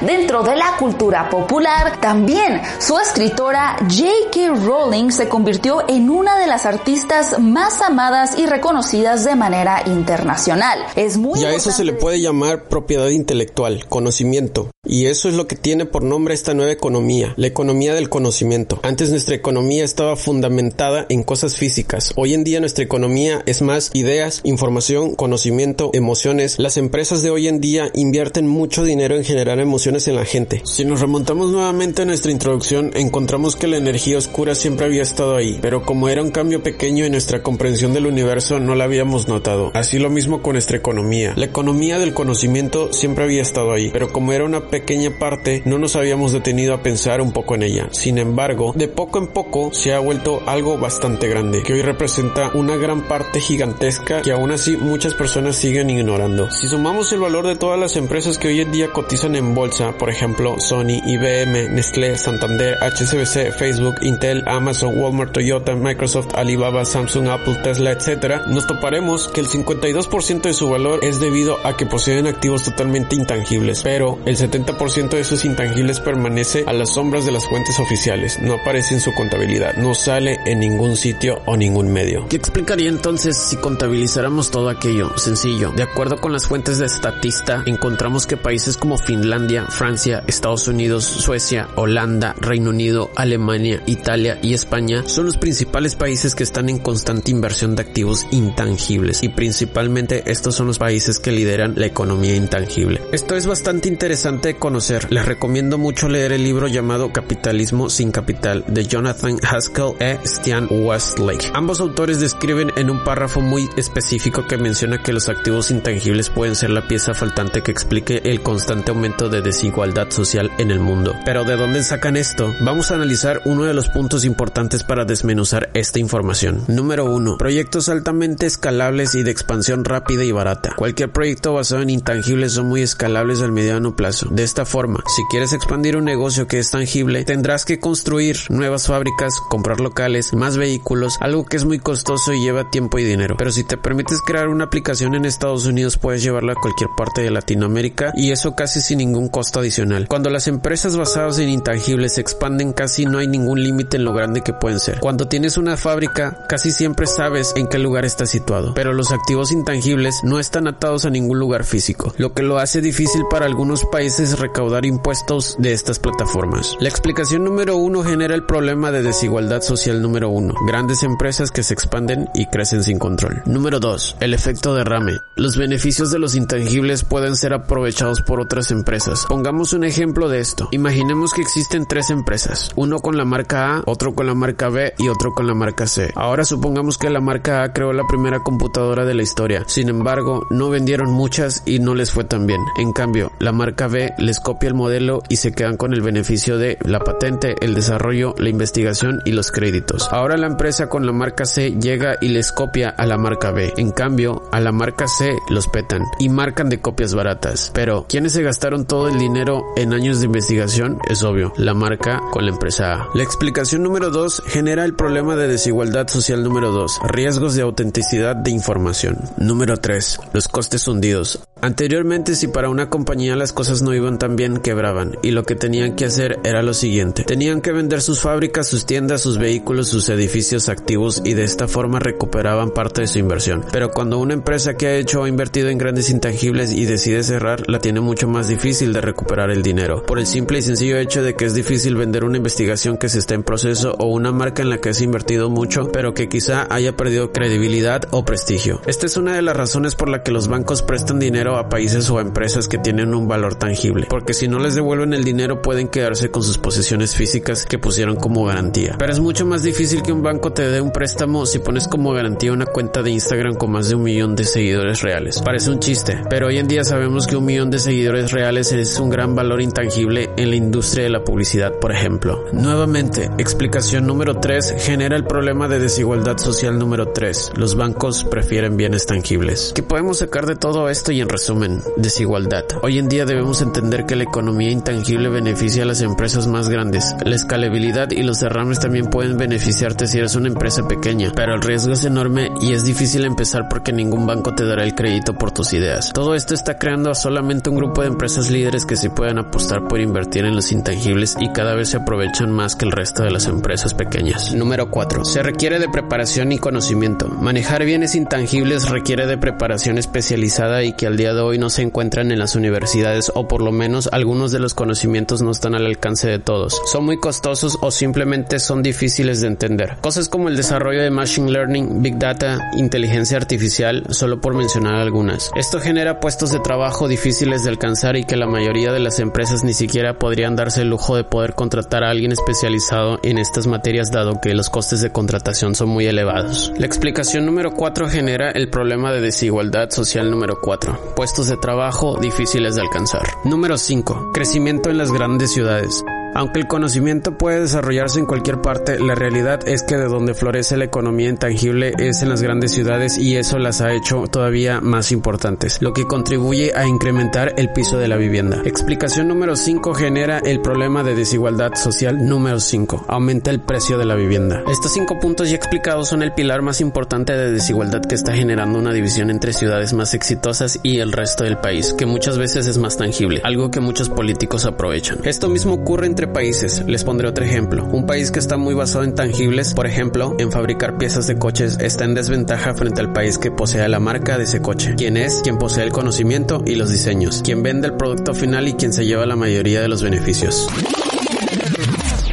dentro 0.00 0.42
de 0.42 0.56
la 0.56 0.76
cultura 0.76 1.30
popular, 1.30 2.00
también 2.00 2.60
su 2.78 2.98
escritora 2.98 3.76
J.K. 3.78 4.54
Rowling 4.66 5.10
se 5.10 5.28
convirtió 5.28 5.88
en 5.88 6.10
una 6.10 6.38
de 6.38 6.46
las 6.46 6.66
artistas 6.66 7.38
más 7.38 7.80
amadas 7.80 8.38
y 8.38 8.46
reconocidas 8.46 9.24
de 9.24 9.36
manera 9.36 9.82
internacional. 9.86 10.80
Es 10.96 11.16
muy 11.16 11.40
y 11.40 11.44
a 11.44 11.54
eso 11.54 11.70
se 11.70 11.84
le 11.84 11.92
puede 11.92 12.20
llamar 12.20 12.64
propiedad 12.64 13.08
intelectual, 13.08 13.86
conocimiento. 13.88 14.68
Y 14.84 15.06
eso 15.06 15.28
es 15.28 15.34
lo 15.34 15.46
que 15.46 15.56
tiene 15.56 15.84
por 15.84 16.02
nombre 16.02 16.34
esta 16.34 16.54
nueva 16.54 16.72
economía, 16.72 17.34
la 17.36 17.46
economía 17.46 17.94
del 17.94 18.08
conocimiento. 18.08 18.80
Antes 18.82 19.10
nuestra 19.10 19.36
economía 19.36 19.84
estaba 19.84 20.16
fundamentada 20.16 21.06
en 21.10 21.22
cosas 21.22 21.56
físicas. 21.56 22.12
Hoy 22.16 22.34
en 22.34 22.44
día 22.44 22.60
nuestra 22.60 22.82
economía 22.82 23.42
es 23.46 23.60
más 23.62 23.90
ideas, 23.92 24.40
información, 24.42 25.14
conocimiento, 25.14 25.90
emociones. 25.92 26.58
Las 26.58 26.78
empresas 26.78 27.22
de 27.22 27.30
hoy 27.30 27.46
en 27.46 27.60
día 27.60 27.90
invierten 27.94 28.48
mucho 28.48 28.82
dinero 28.82 29.16
en 29.16 29.19
generar 29.24 29.60
emociones 29.60 30.08
en 30.08 30.16
la 30.16 30.24
gente. 30.24 30.62
Si 30.64 30.84
nos 30.84 31.00
remontamos 31.00 31.50
nuevamente 31.50 32.02
a 32.02 32.04
nuestra 32.04 32.32
introducción, 32.32 32.90
encontramos 32.94 33.56
que 33.56 33.66
la 33.66 33.76
energía 33.76 34.18
oscura 34.18 34.54
siempre 34.54 34.86
había 34.86 35.02
estado 35.02 35.36
ahí, 35.36 35.58
pero 35.60 35.82
como 35.82 36.08
era 36.08 36.22
un 36.22 36.30
cambio 36.30 36.62
pequeño 36.62 37.04
en 37.04 37.12
nuestra 37.12 37.42
comprensión 37.42 37.92
del 37.92 38.06
universo, 38.06 38.60
no 38.60 38.74
la 38.74 38.84
habíamos 38.84 39.28
notado. 39.28 39.70
Así 39.74 39.98
lo 39.98 40.10
mismo 40.10 40.42
con 40.42 40.54
nuestra 40.54 40.76
economía. 40.76 41.34
La 41.36 41.46
economía 41.46 41.98
del 41.98 42.14
conocimiento 42.14 42.92
siempre 42.92 43.24
había 43.24 43.42
estado 43.42 43.72
ahí, 43.72 43.90
pero 43.92 44.12
como 44.12 44.32
era 44.32 44.44
una 44.44 44.68
pequeña 44.68 45.18
parte, 45.18 45.62
no 45.64 45.78
nos 45.78 45.96
habíamos 45.96 46.32
detenido 46.32 46.74
a 46.74 46.82
pensar 46.82 47.20
un 47.20 47.32
poco 47.32 47.54
en 47.54 47.62
ella. 47.62 47.88
Sin 47.92 48.18
embargo, 48.18 48.72
de 48.74 48.88
poco 48.88 49.18
en 49.18 49.28
poco 49.28 49.70
se 49.72 49.92
ha 49.92 49.98
vuelto 49.98 50.42
algo 50.46 50.78
bastante 50.78 51.28
grande, 51.28 51.62
que 51.62 51.72
hoy 51.72 51.82
representa 51.82 52.50
una 52.54 52.76
gran 52.76 53.08
parte 53.08 53.40
gigantesca 53.40 54.22
que 54.22 54.32
aún 54.32 54.50
así 54.50 54.76
muchas 54.76 55.14
personas 55.14 55.56
siguen 55.56 55.90
ignorando. 55.90 56.50
Si 56.50 56.68
sumamos 56.68 57.12
el 57.12 57.20
valor 57.20 57.46
de 57.46 57.56
todas 57.56 57.78
las 57.78 57.96
empresas 57.96 58.38
que 58.38 58.48
hoy 58.48 58.60
en 58.60 58.72
día 58.72 58.92
en 59.12 59.54
bolsa, 59.54 59.98
por 59.98 60.08
ejemplo, 60.08 60.54
Sony, 60.60 61.02
IBM, 61.04 61.74
Nestlé, 61.74 62.16
Santander, 62.16 62.78
HSBC, 62.80 63.52
Facebook, 63.58 63.96
Intel, 64.02 64.44
Amazon, 64.46 64.96
Walmart, 64.96 65.32
Toyota, 65.32 65.74
Microsoft, 65.74 66.28
Alibaba, 66.36 66.84
Samsung, 66.84 67.28
Apple, 67.28 67.56
Tesla, 67.56 67.90
etc., 67.90 68.42
nos 68.46 68.68
toparemos 68.68 69.26
que 69.26 69.40
el 69.40 69.48
52% 69.48 70.42
de 70.42 70.54
su 70.54 70.70
valor 70.70 71.00
es 71.02 71.18
debido 71.18 71.56
a 71.64 71.76
que 71.76 71.86
poseen 71.86 72.28
activos 72.28 72.62
totalmente 72.62 73.16
intangibles, 73.16 73.82
pero 73.82 74.20
el 74.26 74.36
70% 74.36 75.08
de 75.08 75.20
esos 75.20 75.44
intangibles 75.44 75.98
permanece 75.98 76.62
a 76.68 76.72
las 76.72 76.94
sombras 76.94 77.26
de 77.26 77.32
las 77.32 77.48
fuentes 77.48 77.80
oficiales, 77.80 78.38
no 78.40 78.54
aparece 78.54 78.94
en 78.94 79.00
su 79.00 79.12
contabilidad, 79.12 79.74
no 79.74 79.92
sale 79.94 80.38
en 80.46 80.60
ningún 80.60 80.94
sitio 80.94 81.42
o 81.46 81.56
ningún 81.56 81.92
medio. 81.92 82.26
¿Qué 82.28 82.36
explicaría 82.36 82.88
entonces 82.88 83.36
si 83.36 83.56
contabilizáramos 83.56 84.52
todo 84.52 84.68
aquello? 84.68 85.18
Sencillo, 85.18 85.72
de 85.72 85.82
acuerdo 85.82 86.20
con 86.20 86.32
las 86.32 86.46
fuentes 86.46 86.78
de 86.78 86.88
Statista, 86.88 87.64
encontramos 87.66 88.28
que 88.28 88.36
países 88.36 88.76
como 88.76 88.99
Finlandia, 89.00 89.66
Francia, 89.66 90.22
Estados 90.26 90.68
Unidos, 90.68 91.04
Suecia, 91.04 91.68
Holanda, 91.76 92.34
Reino 92.40 92.70
Unido, 92.70 93.10
Alemania, 93.16 93.82
Italia 93.86 94.38
y 94.42 94.54
España 94.54 95.02
son 95.06 95.26
los 95.26 95.36
principales 95.36 95.96
países 95.96 96.34
que 96.34 96.42
están 96.42 96.68
en 96.68 96.78
constante 96.78 97.30
inversión 97.30 97.74
de 97.74 97.82
activos 97.82 98.26
intangibles 98.30 99.22
y 99.22 99.28
principalmente 99.28 100.22
estos 100.26 100.54
son 100.54 100.66
los 100.66 100.78
países 100.78 101.18
que 101.18 101.32
lideran 101.32 101.74
la 101.76 101.86
economía 101.86 102.34
intangible. 102.34 103.00
Esto 103.12 103.36
es 103.36 103.46
bastante 103.46 103.88
interesante 103.88 104.48
de 104.48 104.56
conocer. 104.56 105.12
Les 105.12 105.24
recomiendo 105.24 105.78
mucho 105.78 106.08
leer 106.08 106.32
el 106.32 106.44
libro 106.44 106.68
llamado 106.68 107.12
Capitalismo 107.12 107.90
sin 107.90 108.10
Capital 108.10 108.64
de 108.66 108.84
Jonathan 108.84 109.36
Haskell 109.42 109.94
e 109.98 110.18
Stian 110.24 110.68
Westlake. 110.70 111.50
Ambos 111.54 111.80
autores 111.80 112.20
describen 112.20 112.72
en 112.76 112.90
un 112.90 113.04
párrafo 113.04 113.40
muy 113.40 113.68
específico 113.76 114.46
que 114.46 114.58
menciona 114.58 115.02
que 115.02 115.12
los 115.12 115.28
activos 115.28 115.70
intangibles 115.70 116.30
pueden 116.30 116.54
ser 116.54 116.70
la 116.70 116.86
pieza 116.86 117.14
faltante 117.14 117.62
que 117.62 117.70
explique 117.70 118.22
el 118.24 118.42
constante 118.42 118.89
aumento 118.90 119.28
de 119.28 119.40
desigualdad 119.40 120.10
social 120.10 120.50
en 120.58 120.70
el 120.70 120.80
mundo. 120.80 121.14
Pero 121.24 121.44
¿de 121.44 121.56
dónde 121.56 121.82
sacan 121.82 122.16
esto? 122.16 122.54
Vamos 122.60 122.90
a 122.90 122.94
analizar 122.94 123.40
uno 123.44 123.64
de 123.64 123.74
los 123.74 123.88
puntos 123.88 124.24
importantes 124.24 124.84
para 124.84 125.04
desmenuzar 125.04 125.70
esta 125.74 125.98
información. 125.98 126.64
Número 126.68 127.04
1. 127.04 127.38
Proyectos 127.38 127.88
altamente 127.88 128.46
escalables 128.46 129.14
y 129.14 129.22
de 129.22 129.30
expansión 129.30 129.84
rápida 129.84 130.24
y 130.24 130.32
barata. 130.32 130.74
Cualquier 130.76 131.10
proyecto 131.10 131.54
basado 131.54 131.82
en 131.82 131.90
intangibles 131.90 132.52
son 132.52 132.68
muy 132.68 132.82
escalables 132.82 133.40
al 133.40 133.52
mediano 133.52 133.96
plazo. 133.96 134.28
De 134.30 134.42
esta 134.42 134.64
forma, 134.64 135.02
si 135.06 135.22
quieres 135.30 135.52
expandir 135.52 135.96
un 135.96 136.04
negocio 136.04 136.46
que 136.46 136.58
es 136.58 136.70
tangible, 136.70 137.24
tendrás 137.24 137.64
que 137.64 137.80
construir 137.80 138.36
nuevas 138.48 138.86
fábricas, 138.86 139.34
comprar 139.48 139.80
locales, 139.80 140.32
más 140.34 140.56
vehículos, 140.56 141.16
algo 141.20 141.44
que 141.44 141.56
es 141.56 141.64
muy 141.64 141.78
costoso 141.78 142.32
y 142.32 142.42
lleva 142.42 142.70
tiempo 142.70 142.98
y 142.98 143.04
dinero. 143.04 143.36
Pero 143.38 143.52
si 143.52 143.64
te 143.64 143.76
permites 143.76 144.20
crear 144.20 144.48
una 144.48 144.64
aplicación 144.64 145.14
en 145.14 145.24
Estados 145.24 145.66
Unidos, 145.66 145.96
puedes 145.96 146.22
llevarla 146.22 146.52
a 146.52 146.60
cualquier 146.60 146.90
parte 146.96 147.22
de 147.22 147.30
Latinoamérica 147.30 148.12
y 148.16 148.32
eso 148.32 148.54
casi 148.54 148.79
sin 148.80 148.98
ningún 148.98 149.28
costo 149.28 149.60
adicional. 149.60 150.08
Cuando 150.08 150.30
las 150.30 150.46
empresas 150.46 150.96
basadas 150.96 151.38
en 151.38 151.48
intangibles 151.48 152.14
se 152.14 152.20
expanden 152.20 152.72
casi 152.72 153.06
no 153.06 153.18
hay 153.18 153.26
ningún 153.26 153.62
límite 153.62 153.96
en 153.96 154.04
lo 154.04 154.12
grande 154.12 154.42
que 154.42 154.52
pueden 154.52 154.80
ser. 154.80 155.00
Cuando 155.00 155.28
tienes 155.28 155.56
una 155.56 155.76
fábrica, 155.76 156.44
casi 156.48 156.70
siempre 156.70 157.06
sabes 157.06 157.52
en 157.56 157.68
qué 157.68 157.78
lugar 157.78 158.04
está 158.04 158.26
situado, 158.26 158.74
pero 158.74 158.92
los 158.92 159.12
activos 159.12 159.52
intangibles 159.52 160.20
no 160.22 160.38
están 160.38 160.66
atados 160.66 161.04
a 161.04 161.10
ningún 161.10 161.38
lugar 161.38 161.64
físico, 161.64 162.12
lo 162.16 162.32
que 162.32 162.42
lo 162.42 162.58
hace 162.58 162.80
difícil 162.80 163.22
para 163.30 163.46
algunos 163.46 163.84
países 163.84 164.38
recaudar 164.38 164.84
impuestos 164.84 165.56
de 165.58 165.72
estas 165.72 165.98
plataformas. 165.98 166.76
La 166.80 166.88
explicación 166.88 167.44
número 167.44 167.76
uno 167.76 168.02
genera 168.02 168.34
el 168.34 168.44
problema 168.44 168.90
de 168.90 169.02
desigualdad 169.02 169.62
social 169.62 170.02
número 170.02 170.28
uno, 170.28 170.54
grandes 170.66 171.02
empresas 171.02 171.50
que 171.50 171.62
se 171.62 171.74
expanden 171.74 172.28
y 172.34 172.46
crecen 172.46 172.82
sin 172.82 172.98
control. 172.98 173.42
Número 173.46 173.80
2. 173.80 174.16
El 174.20 174.34
efecto 174.34 174.74
derrame. 174.74 175.18
Los 175.36 175.56
beneficios 175.56 176.10
de 176.10 176.18
los 176.18 176.34
intangibles 176.34 177.04
pueden 177.04 177.36
ser 177.36 177.52
aprovechados 177.52 178.22
por 178.22 178.40
otras 178.40 178.69
empresas. 178.70 179.26
Pongamos 179.28 179.72
un 179.72 179.84
ejemplo 179.84 180.28
de 180.28 180.40
esto. 180.40 180.68
Imaginemos 180.72 181.32
que 181.32 181.42
existen 181.42 181.86
tres 181.86 182.10
empresas, 182.10 182.70
uno 182.76 182.98
con 183.00 183.16
la 183.16 183.24
marca 183.24 183.76
A, 183.76 183.82
otro 183.86 184.14
con 184.14 184.26
la 184.26 184.34
marca 184.34 184.68
B 184.68 184.94
y 184.98 185.08
otro 185.08 185.32
con 185.32 185.46
la 185.46 185.54
marca 185.54 185.86
C. 185.86 186.12
Ahora 186.14 186.44
supongamos 186.44 186.98
que 186.98 187.10
la 187.10 187.20
marca 187.20 187.62
A 187.62 187.72
creó 187.72 187.92
la 187.92 188.06
primera 188.06 188.40
computadora 188.40 189.04
de 189.04 189.14
la 189.14 189.22
historia. 189.22 189.64
Sin 189.66 189.88
embargo, 189.88 190.46
no 190.50 190.70
vendieron 190.70 191.10
muchas 191.10 191.62
y 191.66 191.78
no 191.78 191.94
les 191.94 192.10
fue 192.10 192.24
tan 192.24 192.46
bien. 192.46 192.60
En 192.76 192.92
cambio, 192.92 193.32
la 193.38 193.52
marca 193.52 193.88
B 193.88 194.12
les 194.18 194.40
copia 194.40 194.68
el 194.68 194.74
modelo 194.74 195.22
y 195.28 195.36
se 195.36 195.52
quedan 195.52 195.76
con 195.76 195.92
el 195.92 196.02
beneficio 196.02 196.58
de 196.58 196.78
la 196.82 197.00
patente, 197.00 197.56
el 197.60 197.74
desarrollo, 197.74 198.34
la 198.38 198.48
investigación 198.48 199.20
y 199.24 199.32
los 199.32 199.50
créditos. 199.50 200.08
Ahora 200.12 200.36
la 200.36 200.46
empresa 200.46 200.88
con 200.88 201.06
la 201.06 201.12
marca 201.12 201.44
C 201.44 201.72
llega 201.72 202.16
y 202.20 202.28
les 202.28 202.52
copia 202.52 202.90
a 202.90 203.06
la 203.06 203.18
marca 203.18 203.50
B. 203.50 203.72
En 203.76 203.90
cambio, 203.90 204.42
a 204.52 204.60
la 204.60 204.72
marca 204.72 205.08
C 205.08 205.36
los 205.48 205.68
petan 205.68 206.04
y 206.18 206.28
marcan 206.28 206.68
de 206.68 206.80
copias 206.80 207.14
baratas. 207.14 207.70
Pero, 207.74 208.06
¿quiénes 208.08 208.32
se 208.32 208.42
gastaron 208.42 208.59
todo 208.60 209.08
el 209.08 209.18
dinero 209.18 209.64
en 209.74 209.94
años 209.94 210.20
de 210.20 210.26
investigación? 210.26 210.98
Es 211.08 211.22
obvio, 211.22 211.52
la 211.56 211.72
marca 211.72 212.20
con 212.30 212.44
la 212.44 212.52
empresa 212.52 212.94
A. 212.94 213.08
La 213.14 213.22
explicación 213.22 213.82
número 213.82 214.10
2 214.10 214.42
genera 214.46 214.84
el 214.84 214.94
problema 214.94 215.34
de 215.34 215.48
desigualdad 215.48 216.08
social 216.08 216.42
número 216.42 216.70
2, 216.70 217.00
riesgos 217.08 217.54
de 217.54 217.62
autenticidad 217.62 218.36
de 218.36 218.50
información. 218.50 219.18
Número 219.38 219.78
3, 219.78 220.20
los 220.34 220.48
costes 220.48 220.86
hundidos. 220.86 221.40
Anteriormente, 221.62 222.36
si 222.36 222.48
para 222.48 222.70
una 222.70 222.88
compañía 222.88 223.36
las 223.36 223.52
cosas 223.52 223.82
no 223.82 223.94
iban 223.94 224.18
tan 224.18 224.36
bien, 224.36 224.58
quebraban, 224.58 225.18
y 225.22 225.30
lo 225.30 225.44
que 225.44 225.56
tenían 225.56 225.94
que 225.94 226.06
hacer 226.06 226.38
era 226.42 226.62
lo 226.62 226.72
siguiente. 226.72 227.24
Tenían 227.24 227.60
que 227.60 227.72
vender 227.72 228.00
sus 228.00 228.20
fábricas, 228.20 228.66
sus 228.66 228.86
tiendas, 228.86 229.20
sus 229.20 229.38
vehículos, 229.38 229.88
sus 229.88 230.08
edificios 230.08 230.68
activos 230.68 231.22
y 231.24 231.34
de 231.34 231.44
esta 231.44 231.68
forma 231.68 231.98
recuperaban 231.98 232.70
parte 232.70 233.02
de 233.02 233.08
su 233.08 233.18
inversión. 233.18 233.64
Pero 233.72 233.90
cuando 233.90 234.18
una 234.18 234.34
empresa 234.34 234.74
que 234.74 234.86
ha 234.86 234.96
hecho 234.96 235.20
o 235.20 235.26
invertido 235.26 235.68
en 235.68 235.78
grandes 235.78 236.10
intangibles 236.10 236.72
y 236.72 236.86
decide 236.86 237.22
cerrar, 237.22 237.68
la 237.68 237.78
tiene 237.78 238.00
mucho 238.00 238.26
más 238.26 238.39
difícil 238.48 238.92
de 238.92 239.00
recuperar 239.00 239.50
el 239.50 239.62
dinero, 239.62 240.02
por 240.04 240.18
el 240.18 240.26
simple 240.26 240.58
y 240.58 240.62
sencillo 240.62 240.98
hecho 240.98 241.22
de 241.22 241.34
que 241.34 241.44
es 241.44 241.54
difícil 241.54 241.96
vender 241.96 242.24
una 242.24 242.36
investigación 242.36 242.96
que 242.96 243.08
se 243.08 243.18
está 243.18 243.34
en 243.34 243.42
proceso 243.42 243.94
o 243.98 244.06
una 244.06 244.32
marca 244.32 244.62
en 244.62 244.70
la 244.70 244.78
que 244.78 244.90
has 244.90 245.00
invertido 245.00 245.50
mucho, 245.50 245.90
pero 245.92 246.14
que 246.14 246.28
quizá 246.28 246.66
haya 246.70 246.96
perdido 246.96 247.32
credibilidad 247.32 248.02
o 248.10 248.24
prestigio. 248.24 248.80
Esta 248.86 249.06
es 249.06 249.16
una 249.16 249.34
de 249.34 249.42
las 249.42 249.56
razones 249.56 249.94
por 249.94 250.08
la 250.08 250.22
que 250.22 250.32
los 250.32 250.48
bancos 250.48 250.82
prestan 250.82 251.18
dinero 251.18 251.56
a 251.56 251.68
países 251.68 252.08
o 252.10 252.18
a 252.18 252.22
empresas 252.22 252.68
que 252.68 252.78
tienen 252.78 253.14
un 253.14 253.28
valor 253.28 253.54
tangible, 253.54 254.06
porque 254.08 254.34
si 254.34 254.48
no 254.48 254.58
les 254.58 254.74
devuelven 254.74 255.14
el 255.14 255.24
dinero 255.24 255.62
pueden 255.62 255.88
quedarse 255.88 256.30
con 256.30 256.42
sus 256.42 256.58
posesiones 256.58 257.14
físicas 257.14 257.66
que 257.66 257.78
pusieron 257.78 258.16
como 258.16 258.44
garantía. 258.44 258.96
Pero 258.98 259.12
es 259.12 259.20
mucho 259.20 259.46
más 259.46 259.62
difícil 259.62 260.02
que 260.02 260.12
un 260.12 260.22
banco 260.22 260.52
te 260.52 260.68
dé 260.68 260.80
un 260.80 260.92
préstamo 260.92 261.46
si 261.46 261.58
pones 261.58 261.88
como 261.88 262.12
garantía 262.12 262.52
una 262.52 262.66
cuenta 262.66 263.02
de 263.02 263.10
Instagram 263.10 263.54
con 263.54 263.72
más 263.72 263.88
de 263.88 263.94
un 263.94 264.02
millón 264.02 264.36
de 264.36 264.44
seguidores 264.44 265.02
reales. 265.02 265.40
Parece 265.42 265.70
un 265.70 265.80
chiste, 265.80 266.22
pero 266.28 266.48
hoy 266.48 266.58
en 266.58 266.68
día 266.68 266.84
sabemos 266.84 267.26
que 267.26 267.36
un 267.36 267.44
millón 267.44 267.70
de 267.70 267.78
seguidores 267.78 268.29
reales 268.30 268.72
es 268.72 268.98
un 268.98 269.10
gran 269.10 269.34
valor 269.34 269.60
intangible 269.60 270.30
en 270.36 270.50
la 270.50 270.56
industria 270.56 271.04
de 271.04 271.10
la 271.10 271.24
publicidad, 271.24 271.72
por 271.80 271.92
ejemplo. 271.92 272.44
Nuevamente, 272.52 273.30
explicación 273.38 274.06
número 274.06 274.36
3 274.36 274.74
genera 274.78 275.16
el 275.16 275.24
problema 275.24 275.68
de 275.68 275.78
desigualdad 275.78 276.38
social 276.38 276.78
número 276.78 277.08
3. 277.08 277.52
Los 277.56 277.76
bancos 277.76 278.24
prefieren 278.24 278.76
bienes 278.76 279.06
tangibles. 279.06 279.72
¿Qué 279.74 279.82
podemos 279.82 280.18
sacar 280.18 280.46
de 280.46 280.56
todo 280.56 280.88
esto 280.88 281.12
y 281.12 281.20
en 281.20 281.28
resumen, 281.28 281.82
desigualdad? 281.96 282.64
Hoy 282.82 282.98
en 282.98 283.08
día 283.08 283.24
debemos 283.24 283.62
entender 283.62 284.06
que 284.06 284.16
la 284.16 284.24
economía 284.24 284.70
intangible 284.70 285.28
beneficia 285.28 285.82
a 285.82 285.86
las 285.86 286.00
empresas 286.00 286.46
más 286.46 286.68
grandes. 286.68 287.14
La 287.24 287.36
escalabilidad 287.36 288.10
y 288.10 288.22
los 288.22 288.40
derrames 288.40 288.80
también 288.80 289.06
pueden 289.06 289.36
beneficiarte 289.36 290.06
si 290.06 290.18
eres 290.18 290.34
una 290.34 290.48
empresa 290.48 290.86
pequeña, 290.86 291.32
pero 291.34 291.54
el 291.54 291.62
riesgo 291.62 291.92
es 291.92 292.04
enorme 292.04 292.50
y 292.60 292.72
es 292.72 292.84
difícil 292.84 293.24
empezar 293.24 293.68
porque 293.68 293.92
ningún 293.92 294.26
banco 294.26 294.54
te 294.54 294.64
dará 294.64 294.84
el 294.84 294.94
crédito 294.94 295.34
por 295.34 295.52
tus 295.52 295.72
ideas. 295.72 296.12
Todo 296.12 296.34
esto 296.34 296.54
está 296.54 296.78
creando 296.78 297.10
a 297.10 297.14
solamente 297.14 297.70
un 297.70 297.76
grupo 297.76 298.02
de 298.02 298.08
empresas 298.20 298.50
líderes 298.50 298.84
que 298.84 298.96
se 298.96 299.08
pueden 299.08 299.38
apostar 299.38 299.88
por 299.88 299.98
invertir 299.98 300.44
en 300.44 300.54
los 300.54 300.72
intangibles 300.72 301.38
y 301.40 301.48
cada 301.54 301.74
vez 301.74 301.88
se 301.88 301.96
aprovechan 301.96 302.52
más 302.52 302.76
que 302.76 302.84
el 302.84 302.92
resto 302.92 303.22
de 303.22 303.30
las 303.30 303.46
empresas 303.46 303.94
pequeñas. 303.94 304.52
Número 304.52 304.90
4. 304.90 305.24
Se 305.24 305.42
requiere 305.42 305.78
de 305.78 305.88
preparación 305.88 306.52
y 306.52 306.58
conocimiento. 306.58 307.28
Manejar 307.28 307.82
bienes 307.82 308.14
intangibles 308.14 308.90
requiere 308.90 309.26
de 309.26 309.38
preparación 309.38 309.96
especializada 309.96 310.84
y 310.84 310.92
que 310.92 311.06
al 311.06 311.16
día 311.16 311.32
de 311.32 311.40
hoy 311.40 311.56
no 311.56 311.70
se 311.70 311.80
encuentran 311.80 312.30
en 312.30 312.38
las 312.38 312.56
universidades 312.56 313.32
o 313.34 313.48
por 313.48 313.62
lo 313.62 313.72
menos 313.72 314.10
algunos 314.12 314.52
de 314.52 314.58
los 314.58 314.74
conocimientos 314.74 315.40
no 315.40 315.50
están 315.50 315.74
al 315.74 315.86
alcance 315.86 316.28
de 316.28 316.38
todos. 316.38 316.78
Son 316.92 317.06
muy 317.06 317.16
costosos 317.16 317.78
o 317.80 317.90
simplemente 317.90 318.58
son 318.58 318.82
difíciles 318.82 319.40
de 319.40 319.46
entender. 319.46 319.96
Cosas 320.02 320.28
como 320.28 320.50
el 320.50 320.56
desarrollo 320.56 321.00
de 321.00 321.10
Machine 321.10 321.50
Learning, 321.50 322.02
Big 322.02 322.18
Data, 322.18 322.70
inteligencia 322.76 323.38
artificial, 323.38 324.04
solo 324.10 324.42
por 324.42 324.54
mencionar 324.54 324.96
algunas. 324.96 325.50
Esto 325.56 325.80
genera 325.80 326.20
puestos 326.20 326.52
de 326.52 326.60
trabajo 326.60 327.08
difíciles 327.08 327.64
de 327.64 327.70
alcanzar 327.70 328.09
y 328.16 328.24
que 328.24 328.36
la 328.36 328.46
mayoría 328.46 328.92
de 328.92 329.00
las 329.00 329.20
empresas 329.20 329.64
ni 329.64 329.72
siquiera 329.72 330.18
podrían 330.18 330.56
darse 330.56 330.82
el 330.82 330.88
lujo 330.88 331.16
de 331.16 331.24
poder 331.24 331.54
contratar 331.54 332.04
a 332.04 332.10
alguien 332.10 332.32
especializado 332.32 333.18
en 333.22 333.38
estas 333.38 333.66
materias 333.66 334.10
dado 334.10 334.40
que 334.40 334.54
los 334.54 334.70
costes 334.70 335.00
de 335.00 335.10
contratación 335.10 335.74
son 335.74 335.88
muy 335.88 336.06
elevados. 336.06 336.72
La 336.76 336.86
explicación 336.86 337.46
número 337.46 337.72
4 337.72 338.08
genera 338.08 338.50
el 338.50 338.70
problema 338.70 339.12
de 339.12 339.20
desigualdad 339.20 339.90
social 339.90 340.30
número 340.30 340.58
4. 340.60 341.14
Puestos 341.16 341.48
de 341.48 341.56
trabajo 341.56 342.18
difíciles 342.20 342.74
de 342.76 342.82
alcanzar. 342.82 343.22
Número 343.44 343.78
5. 343.78 344.30
Crecimiento 344.32 344.90
en 344.90 344.98
las 344.98 345.12
grandes 345.12 345.52
ciudades. 345.52 346.02
Aunque 346.34 346.60
el 346.60 346.66
conocimiento 346.66 347.36
puede 347.36 347.60
desarrollarse 347.60 348.20
en 348.20 348.26
cualquier 348.26 348.60
parte, 348.60 349.00
la 349.00 349.14
realidad 349.14 349.66
es 349.66 349.82
que 349.82 349.96
de 349.96 350.06
donde 350.06 350.34
florece 350.34 350.76
la 350.76 350.84
economía 350.84 351.28
intangible 351.28 351.92
es 351.98 352.22
en 352.22 352.28
las 352.28 352.42
grandes 352.42 352.72
ciudades 352.72 353.18
y 353.18 353.36
eso 353.36 353.58
las 353.58 353.80
ha 353.80 353.92
hecho 353.92 354.24
todavía 354.30 354.80
más 354.80 355.12
importantes, 355.12 355.82
lo 355.82 355.92
que 355.92 356.04
contribuye 356.04 356.72
a 356.74 356.86
incrementar 356.86 357.54
el 357.56 357.72
piso 357.72 357.98
de 357.98 358.08
la 358.08 358.16
vivienda. 358.16 358.62
Explicación 358.64 359.28
número 359.28 359.56
5 359.56 359.94
genera 359.94 360.38
el 360.38 360.60
problema 360.60 361.02
de 361.02 361.14
desigualdad 361.14 361.74
social 361.74 362.26
número 362.26 362.60
5. 362.60 363.06
Aumenta 363.08 363.50
el 363.50 363.60
precio 363.60 363.98
de 363.98 364.04
la 364.04 364.14
vivienda. 364.14 364.62
Estos 364.70 364.92
cinco 364.92 365.18
puntos 365.18 365.50
ya 365.50 365.56
explicados 365.56 366.08
son 366.08 366.22
el 366.22 366.32
pilar 366.32 366.62
más 366.62 366.80
importante 366.80 367.36
de 367.36 367.52
desigualdad 367.52 368.02
que 368.02 368.14
está 368.14 368.34
generando 368.34 368.78
una 368.78 368.92
división 368.92 369.30
entre 369.30 369.52
ciudades 369.52 369.92
más 369.92 370.14
exitosas 370.14 370.80
y 370.82 370.98
el 371.00 371.12
resto 371.12 371.44
del 371.44 371.58
país, 371.58 371.92
que 371.92 372.06
muchas 372.06 372.38
veces 372.38 372.66
es 372.66 372.78
más 372.78 372.96
tangible, 372.96 373.40
algo 373.44 373.70
que 373.70 373.80
muchos 373.80 374.08
políticos 374.08 374.64
aprovechan. 374.64 375.18
Esto 375.24 375.48
mismo 375.48 375.74
ocurre 375.74 376.06
entre 376.06 376.19
entre 376.20 376.34
países. 376.34 376.84
Les 376.86 377.02
pondré 377.02 377.28
otro 377.28 377.44
ejemplo. 377.46 377.86
Un 377.86 378.04
país 378.04 378.30
que 378.30 378.40
está 378.40 378.58
muy 378.58 378.74
basado 378.74 379.04
en 379.04 379.14
tangibles, 379.14 379.72
por 379.72 379.86
ejemplo, 379.86 380.36
en 380.38 380.52
fabricar 380.52 380.98
piezas 380.98 381.26
de 381.26 381.38
coches, 381.38 381.78
está 381.80 382.04
en 382.04 382.14
desventaja 382.14 382.74
frente 382.74 383.00
al 383.00 383.14
país 383.14 383.38
que 383.38 383.50
posee 383.50 383.88
la 383.88 384.00
marca 384.00 384.36
de 384.36 384.44
ese 384.44 384.60
coche. 384.60 384.94
¿Quién 384.98 385.16
es? 385.16 385.40
Quien 385.42 385.56
posee 385.56 385.84
el 385.84 385.92
conocimiento 385.92 386.62
y 386.66 386.74
los 386.74 386.90
diseños. 386.90 387.40
Quien 387.42 387.62
vende 387.62 387.86
el 387.86 387.94
producto 387.94 388.34
final 388.34 388.68
y 388.68 388.74
quien 388.74 388.92
se 388.92 389.06
lleva 389.06 389.24
la 389.24 389.36
mayoría 389.36 389.80
de 389.80 389.88
los 389.88 390.02
beneficios. 390.02 390.68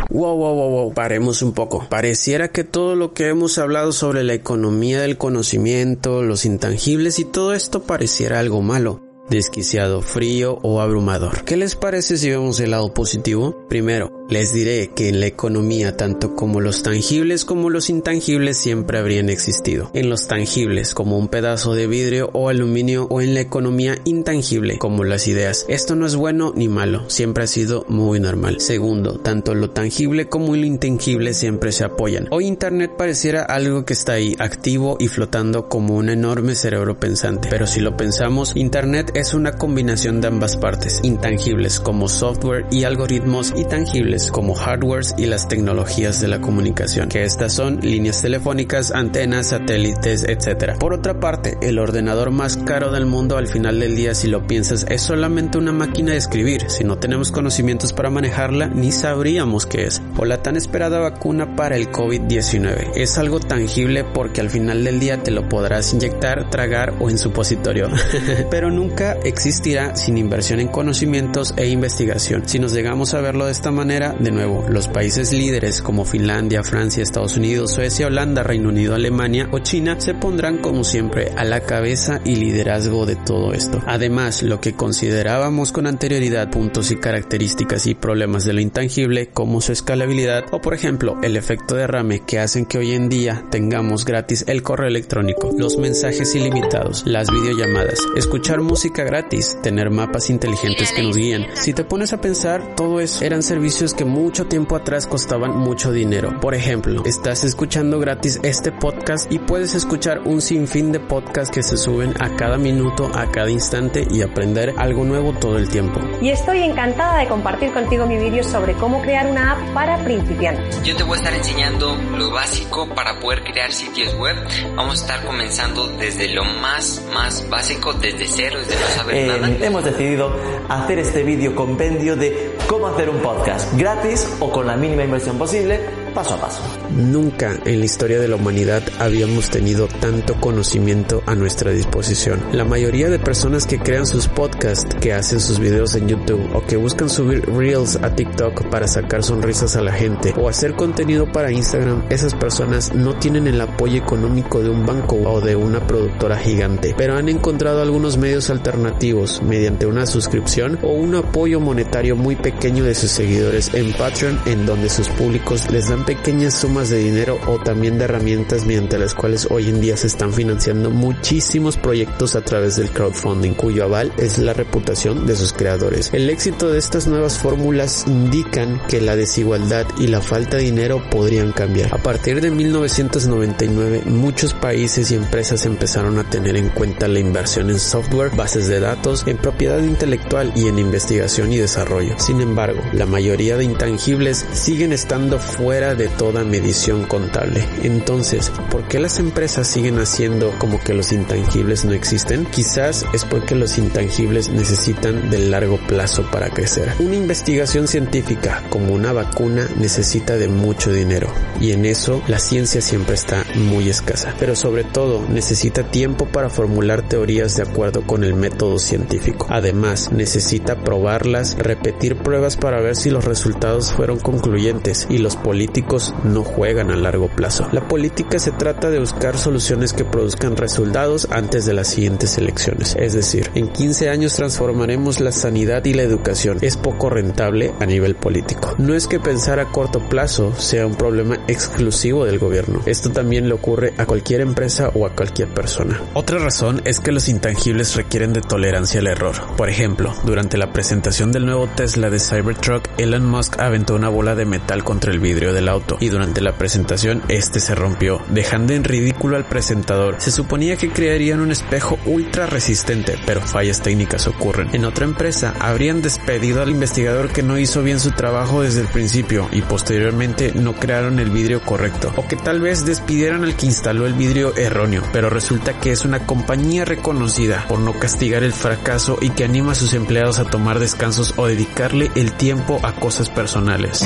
Wow, 0.10 0.36
wow, 0.36 0.56
wow, 0.56 0.70
wow, 0.70 0.94
paremos 0.94 1.42
un 1.42 1.54
poco. 1.54 1.88
Pareciera 1.90 2.50
que 2.50 2.66
todo 2.66 2.96
lo 2.96 3.14
que 3.14 3.30
hemos 3.30 3.58
hablado 3.58 3.94
sobre 3.94 4.26
la 4.26 4.34
economía 4.34 5.00
del 5.00 5.18
conocimiento, 5.18 6.24
los 6.24 6.44
intangibles 6.44 7.20
y 7.20 7.24
todo 7.24 7.54
esto 7.54 7.84
pareciera 7.84 8.40
algo 8.40 8.62
malo 8.62 9.07
desquiciado, 9.30 10.02
frío 10.02 10.60
o 10.62 10.82
abrumador. 10.82 11.44
¿Qué 11.44 11.58
les 11.58 11.76
parece 11.76 12.18
si 12.18 12.30
vemos 12.30 12.60
el 12.60 12.72
lado 12.72 12.94
positivo? 12.94 13.56
Primero, 13.68 14.12
les 14.30 14.54
diré 14.54 14.92
que 14.94 15.08
en 15.08 15.20
la 15.20 15.28
economía 15.28 15.96
tanto 15.96 16.36
como 16.36 16.60
los 16.60 16.84
tangibles 16.84 17.46
como 17.46 17.70
los 17.70 17.90
intangibles 17.90 18.58
siempre 18.58 18.98
habrían 18.98 19.30
existido. 19.30 19.90
En 19.94 20.10
los 20.10 20.28
tangibles 20.28 20.94
como 20.94 21.18
un 21.18 21.28
pedazo 21.30 21.76
de 21.76 21.88
vidrio 21.88 22.30
o 22.34 22.50
aluminio 22.50 23.08
o 23.10 23.22
en 23.22 23.34
la 23.34 23.40
economía 23.40 23.98
intangible 24.04 24.78
como 24.78 25.04
las 25.04 25.28
ideas. 25.28 25.66
Esto 25.70 25.96
no 25.96 26.06
es 26.06 26.16
bueno 26.16 26.54
ni 26.56 26.68
malo, 26.68 27.10
siempre 27.10 27.46
ha 27.46 27.48
sido 27.48 27.86
muy 27.88 28.20
normal. 28.20 28.60
Segundo, 28.60 29.20
tanto 29.20 29.56
lo 29.56 29.70
tangible 29.70 30.28
como 30.28 30.56
lo 30.56 30.66
intangible 30.66 31.34
siempre 31.34 31.72
se 31.72 31.86
apoyan. 31.86 32.28
Hoy 32.32 32.48
Internet 32.48 32.92
pareciera 32.98 33.44
algo 33.44 33.86
que 33.86 33.94
está 33.94 34.14
ahí 34.14 34.36
activo 34.40 34.98
y 35.00 35.08
flotando 35.08 35.70
como 35.70 35.96
un 35.96 36.10
enorme 36.10 36.56
cerebro 36.56 37.00
pensante. 37.00 37.48
Pero 37.50 37.68
si 37.68 37.80
lo 37.80 37.96
pensamos, 37.96 38.54
Internet 38.56 39.12
es 39.20 39.34
una 39.34 39.54
combinación 39.54 40.22
de 40.22 40.28
ambas 40.28 40.58
partes, 40.58 41.00
intangibles 41.04 41.80
como 41.80 42.08
software 42.08 42.66
y 42.70 42.84
algoritmos 42.84 43.54
y 43.56 43.66
tangibles 43.66 44.32
como 44.32 44.54
hardwares 44.54 45.16
y 45.18 45.26
las 45.26 45.48
tecnologías 45.48 46.22
de 46.22 46.28
la 46.28 46.40
comunicación, 46.40 47.10
que 47.10 47.24
estas 47.24 47.54
son 47.54 47.80
líneas 47.82 48.22
telefónicas, 48.22 48.92
antenas, 48.92 49.48
satélites, 49.48 50.24
etc. 50.24 50.78
Por 50.80 50.94
otra 50.94 51.20
parte, 51.20 51.58
el 51.62 51.80
ordenador 51.80 52.32
más 52.32 52.58
caro 52.58 52.92
del 52.92 53.06
mundo 53.06 53.38
al 53.38 53.48
final 53.48 53.80
del 53.80 53.96
día 53.96 54.14
si 54.14 54.28
lo 54.28 54.46
piensas 54.46 54.86
es 54.90 55.02
solamente 55.02 55.58
una 55.58 55.72
máquina 55.72 56.12
de 56.12 56.18
escribir, 56.18 56.70
si 56.70 56.84
no 56.84 56.98
tenemos 56.98 57.32
conocimientos 57.32 57.94
para 57.94 58.10
manejarla 58.10 58.68
ni 58.68 58.92
sabríamos 58.92 59.66
qué 59.66 59.86
es. 59.86 60.02
O 60.18 60.26
la 60.26 60.42
tan 60.42 60.58
esperada 60.58 61.00
vacuna 61.00 61.56
para 61.56 61.76
el 61.76 61.92
COVID-19 61.92 62.92
es 62.96 63.18
algo 63.18 63.40
tangible 63.40 64.04
porque 64.04 64.42
al 64.42 64.50
final 64.50 64.84
del 64.84 65.00
día 65.00 65.24
te 65.24 65.32
lo 65.32 65.50
podrás 65.50 65.94
inyectar, 65.94 66.50
tragar 66.50 66.94
o 67.00 67.10
en 67.10 67.18
supositorio, 67.18 67.90
pero 68.52 68.70
nunca 68.70 69.07
existirá 69.14 69.96
sin 69.96 70.18
inversión 70.18 70.60
en 70.60 70.68
conocimientos 70.68 71.54
e 71.58 71.68
investigación. 71.68 72.48
Si 72.48 72.60
nos 72.60 72.74
llegamos 72.74 73.14
a 73.14 73.22
verlo 73.22 73.46
de 73.46 73.52
esta 73.52 73.72
manera, 73.72 74.16
de 74.20 74.32
nuevo, 74.32 74.66
los 74.70 74.88
países 74.88 75.34
líderes 75.34 75.82
como 75.82 76.06
Finlandia, 76.06 76.64
Francia, 76.64 77.04
Estados 77.04 77.38
Unidos, 77.38 77.74
Suecia, 77.74 78.08
Holanda, 78.08 78.44
Reino 78.44 78.70
Unido, 78.70 78.96
Alemania 78.96 79.50
o 79.52 79.60
China 79.60 80.00
se 80.00 80.14
pondrán 80.14 80.58
como 80.60 80.84
siempre 80.84 81.32
a 81.36 81.44
la 81.44 81.62
cabeza 81.62 82.22
y 82.26 82.36
liderazgo 82.36 83.06
de 83.06 83.16
todo 83.16 83.54
esto. 83.54 83.82
Además, 83.86 84.44
lo 84.44 84.62
que 84.62 84.74
considerábamos 84.74 85.72
con 85.72 85.88
anterioridad 85.88 86.50
puntos 86.50 86.92
y 86.92 86.98
características 86.98 87.88
y 87.88 87.96
problemas 87.96 88.46
de 88.46 88.54
lo 88.54 88.62
intangible 88.62 89.28
como 89.28 89.62
su 89.62 89.72
escalabilidad 89.72 90.46
o 90.52 90.62
por 90.62 90.74
ejemplo 90.74 91.18
el 91.24 91.38
efecto 91.38 91.76
derrame 91.76 92.22
que 92.26 92.40
hacen 92.40 92.66
que 92.66 92.78
hoy 92.78 92.94
en 92.94 93.10
día 93.10 93.46
tengamos 93.50 94.06
gratis 94.06 94.46
el 94.48 94.64
correo 94.64 94.88
electrónico, 94.88 95.52
los 95.58 95.78
mensajes 95.78 96.36
ilimitados, 96.36 97.04
las 97.06 97.30
videollamadas, 97.30 98.00
escuchar 98.16 98.62
música 98.62 98.97
gratis, 99.04 99.58
tener 99.62 99.90
mapas 99.90 100.30
inteligentes 100.30 100.92
que 100.92 101.04
nos 101.04 101.18
guían. 101.18 101.48
Si 101.56 101.74
te 101.74 101.84
pones 101.84 102.14
a 102.14 102.22
pensar, 102.22 102.76
todo 102.76 103.00
eso 103.00 103.24
eran 103.24 103.44
servicios 103.44 103.94
que 103.94 104.06
mucho 104.06 104.46
tiempo 104.46 104.76
atrás 104.76 105.08
costaban 105.08 105.56
mucho 105.56 105.92
dinero. 105.92 106.40
Por 106.40 106.56
ejemplo, 106.56 107.04
estás 107.06 107.44
escuchando 107.44 108.00
gratis 108.00 108.40
este 108.44 108.72
podcast 108.72 109.32
y 109.32 109.40
puedes 109.40 109.76
escuchar 109.76 110.22
un 110.26 110.42
sinfín 110.42 110.92
de 110.92 111.00
podcasts 111.00 111.54
que 111.54 111.64
se 111.64 111.78
suben 111.78 112.14
a 112.22 112.36
cada 112.36 112.58
minuto, 112.58 113.12
a 113.14 113.32
cada 113.32 113.50
instante 113.50 114.08
y 114.10 114.22
aprender 114.22 114.74
algo 114.78 115.04
nuevo 115.04 115.34
todo 115.34 115.58
el 115.58 115.70
tiempo. 115.70 116.00
Y 116.22 116.30
estoy 116.30 116.64
encantada 116.64 117.20
de 117.20 117.28
compartir 117.28 117.72
contigo 117.72 118.06
mi 118.06 118.18
vídeo 118.18 118.44
sobre 118.44 118.74
cómo 118.74 119.02
crear 119.02 119.28
una 119.28 119.52
app 119.52 119.74
para 119.74 120.04
principiantes. 120.04 120.82
Yo 120.84 120.96
te 120.96 121.04
voy 121.04 121.18
a 121.18 121.22
estar 121.22 121.34
enseñando 121.34 121.96
lo 122.18 122.32
básico 122.32 122.88
para 122.94 123.20
poder 123.20 123.44
crear 123.44 123.72
sitios 123.72 124.16
web. 124.16 124.36
Vamos 124.76 125.00
a 125.00 125.02
estar 125.02 125.26
comenzando 125.26 125.88
desde 125.98 126.30
lo 126.30 126.44
más, 126.44 127.02
más 127.14 127.48
básico, 127.50 127.94
desde 127.94 128.28
cero, 128.28 128.60
desde 128.60 128.76
eh, 129.12 129.60
hemos 129.62 129.84
decidido 129.84 130.36
hacer 130.70 131.00
este 131.00 131.24
vídeo 131.24 131.56
compendio 131.56 132.16
de 132.16 132.56
cómo 132.68 132.88
hacer 132.88 133.10
un 133.10 133.18
podcast 133.18 133.78
gratis 133.78 134.38
o 134.40 134.52
con 134.52 134.68
la 134.68 134.76
mínima 134.76 135.04
inversión 135.04 135.38
posible 135.38 136.07
paso 136.08 136.36
a 136.36 136.42
paso. 136.42 136.62
Nunca 136.92 137.58
en 137.66 137.80
la 137.80 137.86
historia 137.86 138.20
de 138.20 138.28
la 138.28 138.36
humanidad 138.36 138.84
habíamos 139.00 139.50
tenido 139.50 139.88
tanto 139.88 140.36
conocimiento 140.40 141.24
a 141.26 141.36
nuestra 141.36 141.72
disposición. 141.72 142.42
La 142.52 142.66
mayoría 142.66 143.10
de 143.10 143.20
personas 143.20 143.66
que 143.66 143.80
crean 143.80 144.06
sus 144.06 144.28
podcasts, 144.28 144.96
que 145.00 145.14
hacen 145.14 145.40
sus 145.40 145.60
videos 145.60 145.96
en 145.96 146.08
YouTube 146.08 146.50
o 146.54 146.66
que 146.66 146.78
buscan 146.78 147.10
subir 147.10 147.46
reels 147.46 147.98
a 147.98 148.16
TikTok 148.16 148.70
para 148.70 148.88
sacar 148.88 149.24
sonrisas 149.24 149.76
a 149.76 149.82
la 149.82 149.92
gente 149.92 150.34
o 150.38 150.50
hacer 150.50 150.74
contenido 150.74 151.32
para 151.32 151.52
Instagram, 151.52 152.04
esas 152.10 152.34
personas 152.34 152.94
no 152.94 153.16
tienen 153.18 153.48
el 153.48 153.60
apoyo 153.62 153.98
económico 153.98 154.62
de 154.62 154.70
un 154.70 154.86
banco 154.86 155.18
o 155.18 155.42
de 155.42 155.56
una 155.56 155.86
productora 155.86 156.38
gigante, 156.38 156.94
pero 156.98 157.16
han 157.16 157.30
encontrado 157.30 157.82
algunos 157.82 158.18
medios 158.18 158.50
alternativos 158.50 159.42
mediante 159.42 159.86
una 159.86 160.06
suscripción 160.06 160.80
o 160.82 160.94
un 160.94 161.16
apoyo 161.16 161.60
monetario 161.60 162.16
muy 162.16 162.36
pequeño 162.36 162.84
de 162.84 162.96
sus 162.96 163.12
seguidores 163.12 163.74
en 163.74 163.94
Patreon 163.94 164.40
en 164.46 164.66
donde 164.66 164.90
sus 164.90 165.10
públicos 165.10 165.70
les 165.72 165.90
dan 165.90 166.06
pequeñas 166.08 166.58
sumas 166.58 166.90
de 166.90 167.00
dinero 167.00 167.38
o 167.48 167.60
también 167.60 167.98
de 167.98 168.06
herramientas 168.06 168.66
mediante 168.66 168.98
las 168.98 169.14
cuales 169.14 169.50
hoy 169.52 169.68
en 169.68 169.82
día 169.82 169.98
se 169.98 170.08
están 170.08 170.32
financiando 170.32 170.90
muchísimos 170.90 171.76
proyectos 171.76 172.36
a 172.38 172.42
través 172.42 172.78
del 172.78 172.90
crowdfunding, 172.92 173.52
cuyo 173.54 173.84
aval 173.84 174.14
es 174.18 174.38
la 174.38 174.54
reputación 174.54 175.28
de 175.28 175.36
sus 175.36 175.52
creadores. 175.52 176.10
El 176.14 176.30
éxito 176.30 176.70
de 176.70 176.80
estas 176.80 177.08
nuevas 177.08 177.38
fórmulas 177.38 178.06
indican 178.08 178.82
que 178.88 179.02
la 179.02 179.18
desigualdad 179.18 179.86
y 180.00 180.08
la 180.08 180.22
falta 180.22 180.56
de 180.56 180.64
dinero 180.64 181.04
podrían 181.12 181.52
cambiar. 181.52 181.94
A 181.94 182.02
partir 182.02 182.40
de 182.40 182.52
1999, 182.52 184.04
muchos 184.06 184.54
países 184.54 185.12
y 185.12 185.16
empresas 185.16 185.66
empezaron 185.66 186.20
a 186.20 186.30
tener 186.30 186.56
en 186.56 186.70
cuenta 186.70 187.10
la 187.10 187.20
inversión 187.20 187.70
en 187.70 187.80
software, 187.80 188.34
bases 188.34 188.70
de 188.70 188.80
datos, 188.80 189.26
en 189.28 189.36
propiedad 189.36 189.80
intelectual 189.80 190.54
y 190.56 190.68
en 190.68 190.80
investigación 190.80 191.52
y 191.52 191.58
desarrollo. 191.58 192.18
Sin 192.18 192.40
embargo, 192.40 192.82
la 192.94 193.06
mayoría 193.06 193.58
de 193.58 193.66
intangibles 193.66 194.46
siguen 194.54 194.94
estando 194.94 195.38
fuera 195.38 195.87
de 195.96 196.08
toda 196.08 196.44
medición 196.44 197.04
contable. 197.06 197.66
Entonces, 197.84 198.52
¿por 198.70 198.88
qué 198.88 199.00
las 199.00 199.20
empresas 199.20 199.68
siguen 199.68 200.00
haciendo 200.00 200.54
como 200.60 200.80
que 200.80 200.94
los 200.94 201.12
intangibles 201.12 201.86
no 201.86 201.94
existen? 201.94 202.46
Quizás 202.46 203.06
es 203.14 203.26
porque 203.26 203.56
los 203.56 203.78
intangibles 203.78 204.50
necesitan 204.50 205.30
de 205.30 205.40
largo 205.40 205.78
plazo 205.88 206.24
para 206.32 206.50
crecer. 206.50 206.94
Una 207.00 207.16
investigación 207.16 207.88
científica 207.88 208.64
como 208.70 208.94
una 208.94 209.14
vacuna 209.14 209.68
necesita 209.78 210.38
de 210.38 210.48
mucho 210.48 210.92
dinero 210.92 211.32
y 211.60 211.72
en 211.72 211.86
eso 211.86 212.22
la 212.28 212.40
ciencia 212.40 212.82
siempre 212.82 213.16
está 213.16 213.46
muy 213.56 213.90
escasa. 213.90 214.34
Pero 214.40 214.56
sobre 214.56 214.84
todo 214.84 215.26
necesita 215.30 215.84
tiempo 215.84 216.26
para 216.26 216.50
formular 216.50 217.08
teorías 217.08 217.56
de 217.56 217.64
acuerdo 217.64 218.02
con 218.06 218.24
el 218.24 218.36
método 218.36 218.80
científico. 218.80 219.48
Además, 219.50 220.12
necesita 220.12 220.84
probarlas, 220.84 221.58
repetir 221.58 222.18
pruebas 222.18 222.58
para 222.58 222.82
ver 222.82 222.96
si 222.96 223.10
los 223.10 223.26
resultados 223.26 223.92
fueron 223.92 224.20
concluyentes 224.20 225.08
y 225.10 225.18
los 225.18 225.36
políticos 225.36 225.77
no 226.24 226.44
juegan 226.44 226.90
a 226.90 226.96
largo 226.96 227.28
plazo. 227.28 227.68
La 227.72 227.88
política 227.88 228.40
se 228.40 228.52
trata 228.52 228.90
de 228.90 229.00
buscar 229.00 229.38
soluciones 229.38 229.94
que 229.94 230.06
produzcan 230.06 230.58
resultados 230.58 231.28
antes 231.30 231.66
de 231.66 231.74
las 231.74 231.90
siguientes 231.90 232.38
elecciones. 232.38 232.96
Es 233.00 233.14
decir, 233.14 233.52
en 233.54 233.68
15 233.68 234.10
años 234.10 234.34
transformaremos 234.34 235.20
la 235.20 235.32
sanidad 235.32 235.86
y 235.86 235.94
la 235.94 236.04
educación. 236.04 236.58
Es 236.62 236.78
poco 236.78 237.10
rentable 237.10 237.74
a 237.80 237.86
nivel 237.86 238.16
político. 238.16 238.74
No 238.78 238.96
es 238.96 239.08
que 239.08 239.20
pensar 239.20 239.60
a 239.60 239.72
corto 239.72 240.00
plazo 240.00 240.54
sea 240.56 240.88
un 240.88 240.96
problema 240.96 241.38
exclusivo 241.48 242.26
del 242.26 242.40
gobierno. 242.40 242.82
Esto 242.86 243.12
también 243.12 243.48
le 243.48 243.54
ocurre 243.54 243.94
a 243.98 244.06
cualquier 244.06 244.42
empresa 244.42 244.90
o 244.94 245.06
a 245.06 245.16
cualquier 245.16 245.50
persona. 245.50 246.02
Otra 246.14 246.40
razón 246.40 246.82
es 246.86 247.00
que 247.00 247.12
los 247.12 247.30
intangibles 247.30 247.96
requieren 247.96 248.34
de 248.34 248.42
tolerancia 248.42 249.00
al 249.00 249.08
error. 249.08 249.36
Por 249.56 249.70
ejemplo, 249.70 250.14
durante 250.26 250.58
la 250.58 250.74
presentación 250.74 251.32
del 251.32 251.46
nuevo 251.46 251.68
Tesla 251.68 252.10
de 252.10 252.20
Cybertruck, 252.20 252.90
Elon 252.98 253.26
Musk 253.26 253.60
aventó 253.60 253.96
una 253.96 254.10
bola 254.10 254.36
de 254.36 254.46
metal 254.46 254.84
contra 254.84 255.12
el 255.12 255.20
vidrio 255.20 255.54
del 255.54 255.67
auto 255.68 255.98
y 256.00 256.10
durante 256.10 256.42
la 256.42 256.58
presentación 256.58 257.22
este 257.28 257.60
se 257.60 257.76
rompió, 257.76 258.22
dejando 258.30 258.74
en 258.74 258.84
ridículo 258.84 259.38
al 259.38 259.46
presentador. 259.46 260.16
Se 260.20 260.32
suponía 260.32 260.78
que 260.78 260.90
crearían 260.90 261.40
un 261.40 261.52
espejo 261.52 262.00
ultra 262.06 262.46
resistente, 262.46 263.16
pero 263.26 263.42
fallas 263.42 263.82
técnicas 263.82 264.28
ocurren. 264.28 264.74
En 264.74 264.86
otra 264.86 265.06
empresa 265.06 265.54
habrían 265.60 266.02
despedido 266.02 266.62
al 266.62 266.70
investigador 266.70 267.30
que 267.30 267.44
no 267.44 267.58
hizo 267.58 267.84
bien 267.84 268.00
su 268.00 268.12
trabajo 268.12 268.62
desde 268.62 268.82
el 268.82 268.88
principio 268.88 269.50
y 269.52 269.62
posteriormente 269.62 270.52
no 270.54 270.74
crearon 270.74 271.20
el 271.20 271.30
vidrio 271.30 271.62
correcto, 271.62 272.14
o 272.16 272.28
que 272.28 272.36
tal 272.36 272.62
vez 272.62 272.86
despidieran 272.86 273.44
al 273.44 273.56
que 273.56 273.66
instaló 273.66 274.06
el 274.06 274.14
vidrio 274.14 274.56
erróneo, 274.56 275.04
pero 275.14 275.30
resulta 275.30 275.80
que 275.80 275.92
es 275.92 276.06
una 276.06 276.26
compañía 276.26 276.86
reconocida 276.86 277.66
por 277.68 277.80
no 277.80 277.94
castigar 277.94 278.44
el 278.44 278.54
fracaso 278.54 279.18
y 279.22 279.30
que 279.32 279.44
anima 279.44 279.74
a 279.74 279.76
sus 279.76 279.94
empleados 279.94 280.40
a 280.40 280.46
tomar 280.46 280.80
descansos 280.80 281.34
o 281.38 281.48
dedicarle 281.48 282.12
el 282.16 282.34
tiempo 282.34 282.80
a 282.84 282.94
cosas 282.94 283.30
personales. 283.30 284.04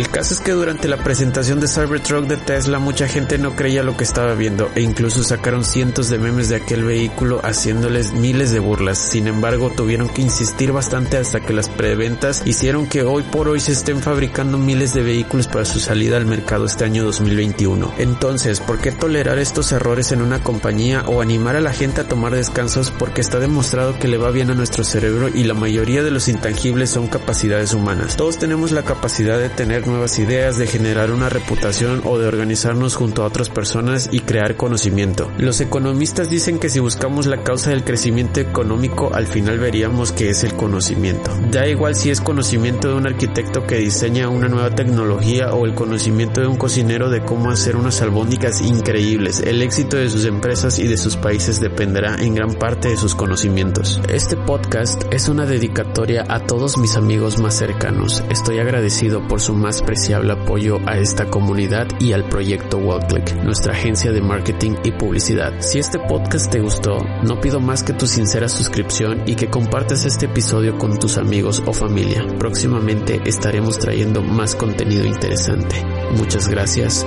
El 0.00 0.08
caso 0.08 0.32
es 0.32 0.40
que 0.40 0.52
durante 0.52 0.88
la 0.88 0.96
presentación 0.96 1.60
de 1.60 1.68
Cybertruck 1.68 2.26
de 2.26 2.38
Tesla 2.38 2.78
mucha 2.78 3.06
gente 3.06 3.36
no 3.36 3.54
creía 3.54 3.82
lo 3.82 3.98
que 3.98 4.04
estaba 4.04 4.32
viendo 4.32 4.70
e 4.74 4.80
incluso 4.80 5.22
sacaron 5.22 5.62
cientos 5.62 6.08
de 6.08 6.18
memes 6.18 6.48
de 6.48 6.56
aquel 6.56 6.84
vehículo 6.84 7.42
haciéndoles 7.44 8.14
miles 8.14 8.50
de 8.50 8.60
burlas. 8.60 8.96
Sin 8.96 9.26
embargo, 9.26 9.70
tuvieron 9.76 10.08
que 10.08 10.22
insistir 10.22 10.72
bastante 10.72 11.18
hasta 11.18 11.40
que 11.40 11.52
las 11.52 11.68
preventas 11.68 12.40
hicieron 12.46 12.86
que 12.86 13.02
hoy 13.02 13.24
por 13.24 13.48
hoy 13.48 13.60
se 13.60 13.72
estén 13.72 14.00
fabricando 14.00 14.56
miles 14.56 14.94
de 14.94 15.02
vehículos 15.02 15.48
para 15.48 15.66
su 15.66 15.78
salida 15.80 16.16
al 16.16 16.24
mercado 16.24 16.64
este 16.64 16.86
año 16.86 17.04
2021. 17.04 17.92
Entonces, 17.98 18.60
¿por 18.60 18.78
qué 18.78 18.92
tolerar 18.92 19.38
estos 19.38 19.70
errores 19.70 20.12
en 20.12 20.22
una 20.22 20.42
compañía 20.42 21.04
o 21.08 21.20
animar 21.20 21.56
a 21.56 21.60
la 21.60 21.74
gente 21.74 22.00
a 22.00 22.08
tomar 22.08 22.34
descansos 22.34 22.90
porque 22.90 23.20
está 23.20 23.38
demostrado 23.38 23.98
que 23.98 24.08
le 24.08 24.16
va 24.16 24.30
bien 24.30 24.48
a 24.48 24.54
nuestro 24.54 24.82
cerebro 24.82 25.28
y 25.28 25.44
la 25.44 25.52
mayoría 25.52 26.02
de 26.02 26.10
los 26.10 26.28
intangibles 26.28 26.88
son 26.88 27.06
capacidades 27.06 27.74
humanas? 27.74 28.16
Todos 28.16 28.38
tenemos 28.38 28.72
la 28.72 28.82
capacidad 28.82 29.38
de 29.38 29.50
tener 29.50 29.89
nuevas 29.90 30.18
ideas, 30.18 30.56
de 30.56 30.66
generar 30.66 31.10
una 31.10 31.28
reputación 31.28 32.02
o 32.04 32.18
de 32.18 32.26
organizarnos 32.26 32.94
junto 32.94 33.22
a 33.22 33.26
otras 33.26 33.50
personas 33.50 34.08
y 34.10 34.20
crear 34.20 34.56
conocimiento. 34.56 35.30
Los 35.38 35.60
economistas 35.60 36.30
dicen 36.30 36.58
que 36.58 36.70
si 36.70 36.80
buscamos 36.80 37.26
la 37.26 37.42
causa 37.42 37.70
del 37.70 37.84
crecimiento 37.84 38.40
económico, 38.40 39.10
al 39.12 39.26
final 39.26 39.58
veríamos 39.58 40.12
que 40.12 40.30
es 40.30 40.44
el 40.44 40.54
conocimiento. 40.54 41.30
Da 41.50 41.66
igual 41.66 41.94
si 41.94 42.10
es 42.10 42.20
conocimiento 42.20 42.88
de 42.88 42.94
un 42.94 43.06
arquitecto 43.06 43.66
que 43.66 43.76
diseña 43.76 44.28
una 44.28 44.48
nueva 44.48 44.74
tecnología 44.74 45.52
o 45.52 45.66
el 45.66 45.74
conocimiento 45.74 46.40
de 46.40 46.46
un 46.46 46.56
cocinero 46.56 47.10
de 47.10 47.22
cómo 47.22 47.50
hacer 47.50 47.76
unas 47.76 48.00
albóndigas 48.02 48.60
increíbles. 48.60 49.40
El 49.40 49.62
éxito 49.62 49.96
de 49.96 50.08
sus 50.08 50.24
empresas 50.24 50.78
y 50.78 50.86
de 50.86 50.96
sus 50.96 51.16
países 51.16 51.60
dependerá 51.60 52.16
en 52.16 52.34
gran 52.34 52.54
parte 52.54 52.88
de 52.88 52.96
sus 52.96 53.14
conocimientos. 53.14 54.00
Este 54.08 54.36
podcast 54.36 55.02
es 55.10 55.28
una 55.28 55.46
dedicatoria 55.46 56.24
a 56.28 56.40
todos 56.40 56.78
mis 56.78 56.96
amigos 56.96 57.38
más 57.38 57.56
cercanos. 57.56 58.22
Estoy 58.30 58.58
agradecido 58.58 59.26
por 59.26 59.40
su 59.40 59.54
apreciable 59.78 60.32
apoyo 60.32 60.78
a 60.86 60.98
esta 60.98 61.26
comunidad 61.26 61.86
y 62.00 62.12
al 62.12 62.24
proyecto 62.28 62.78
WallClick, 62.78 63.34
nuestra 63.42 63.72
agencia 63.72 64.12
de 64.12 64.20
marketing 64.20 64.76
y 64.84 64.92
publicidad. 64.92 65.60
Si 65.60 65.78
este 65.78 65.98
podcast 65.98 66.50
te 66.50 66.60
gustó, 66.60 66.98
no 67.22 67.40
pido 67.40 67.60
más 67.60 67.82
que 67.82 67.92
tu 67.92 68.06
sincera 68.06 68.48
suscripción 68.48 69.22
y 69.26 69.34
que 69.34 69.48
compartas 69.48 70.04
este 70.04 70.26
episodio 70.26 70.78
con 70.78 70.98
tus 70.98 71.18
amigos 71.18 71.62
o 71.66 71.72
familia. 71.72 72.26
Próximamente 72.38 73.20
estaremos 73.24 73.78
trayendo 73.78 74.22
más 74.22 74.54
contenido 74.54 75.04
interesante. 75.04 75.76
Muchas 76.16 76.48
gracias 76.48 77.06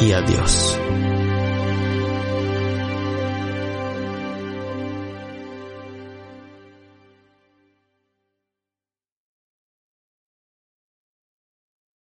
y 0.00 0.12
adiós. 0.12 0.78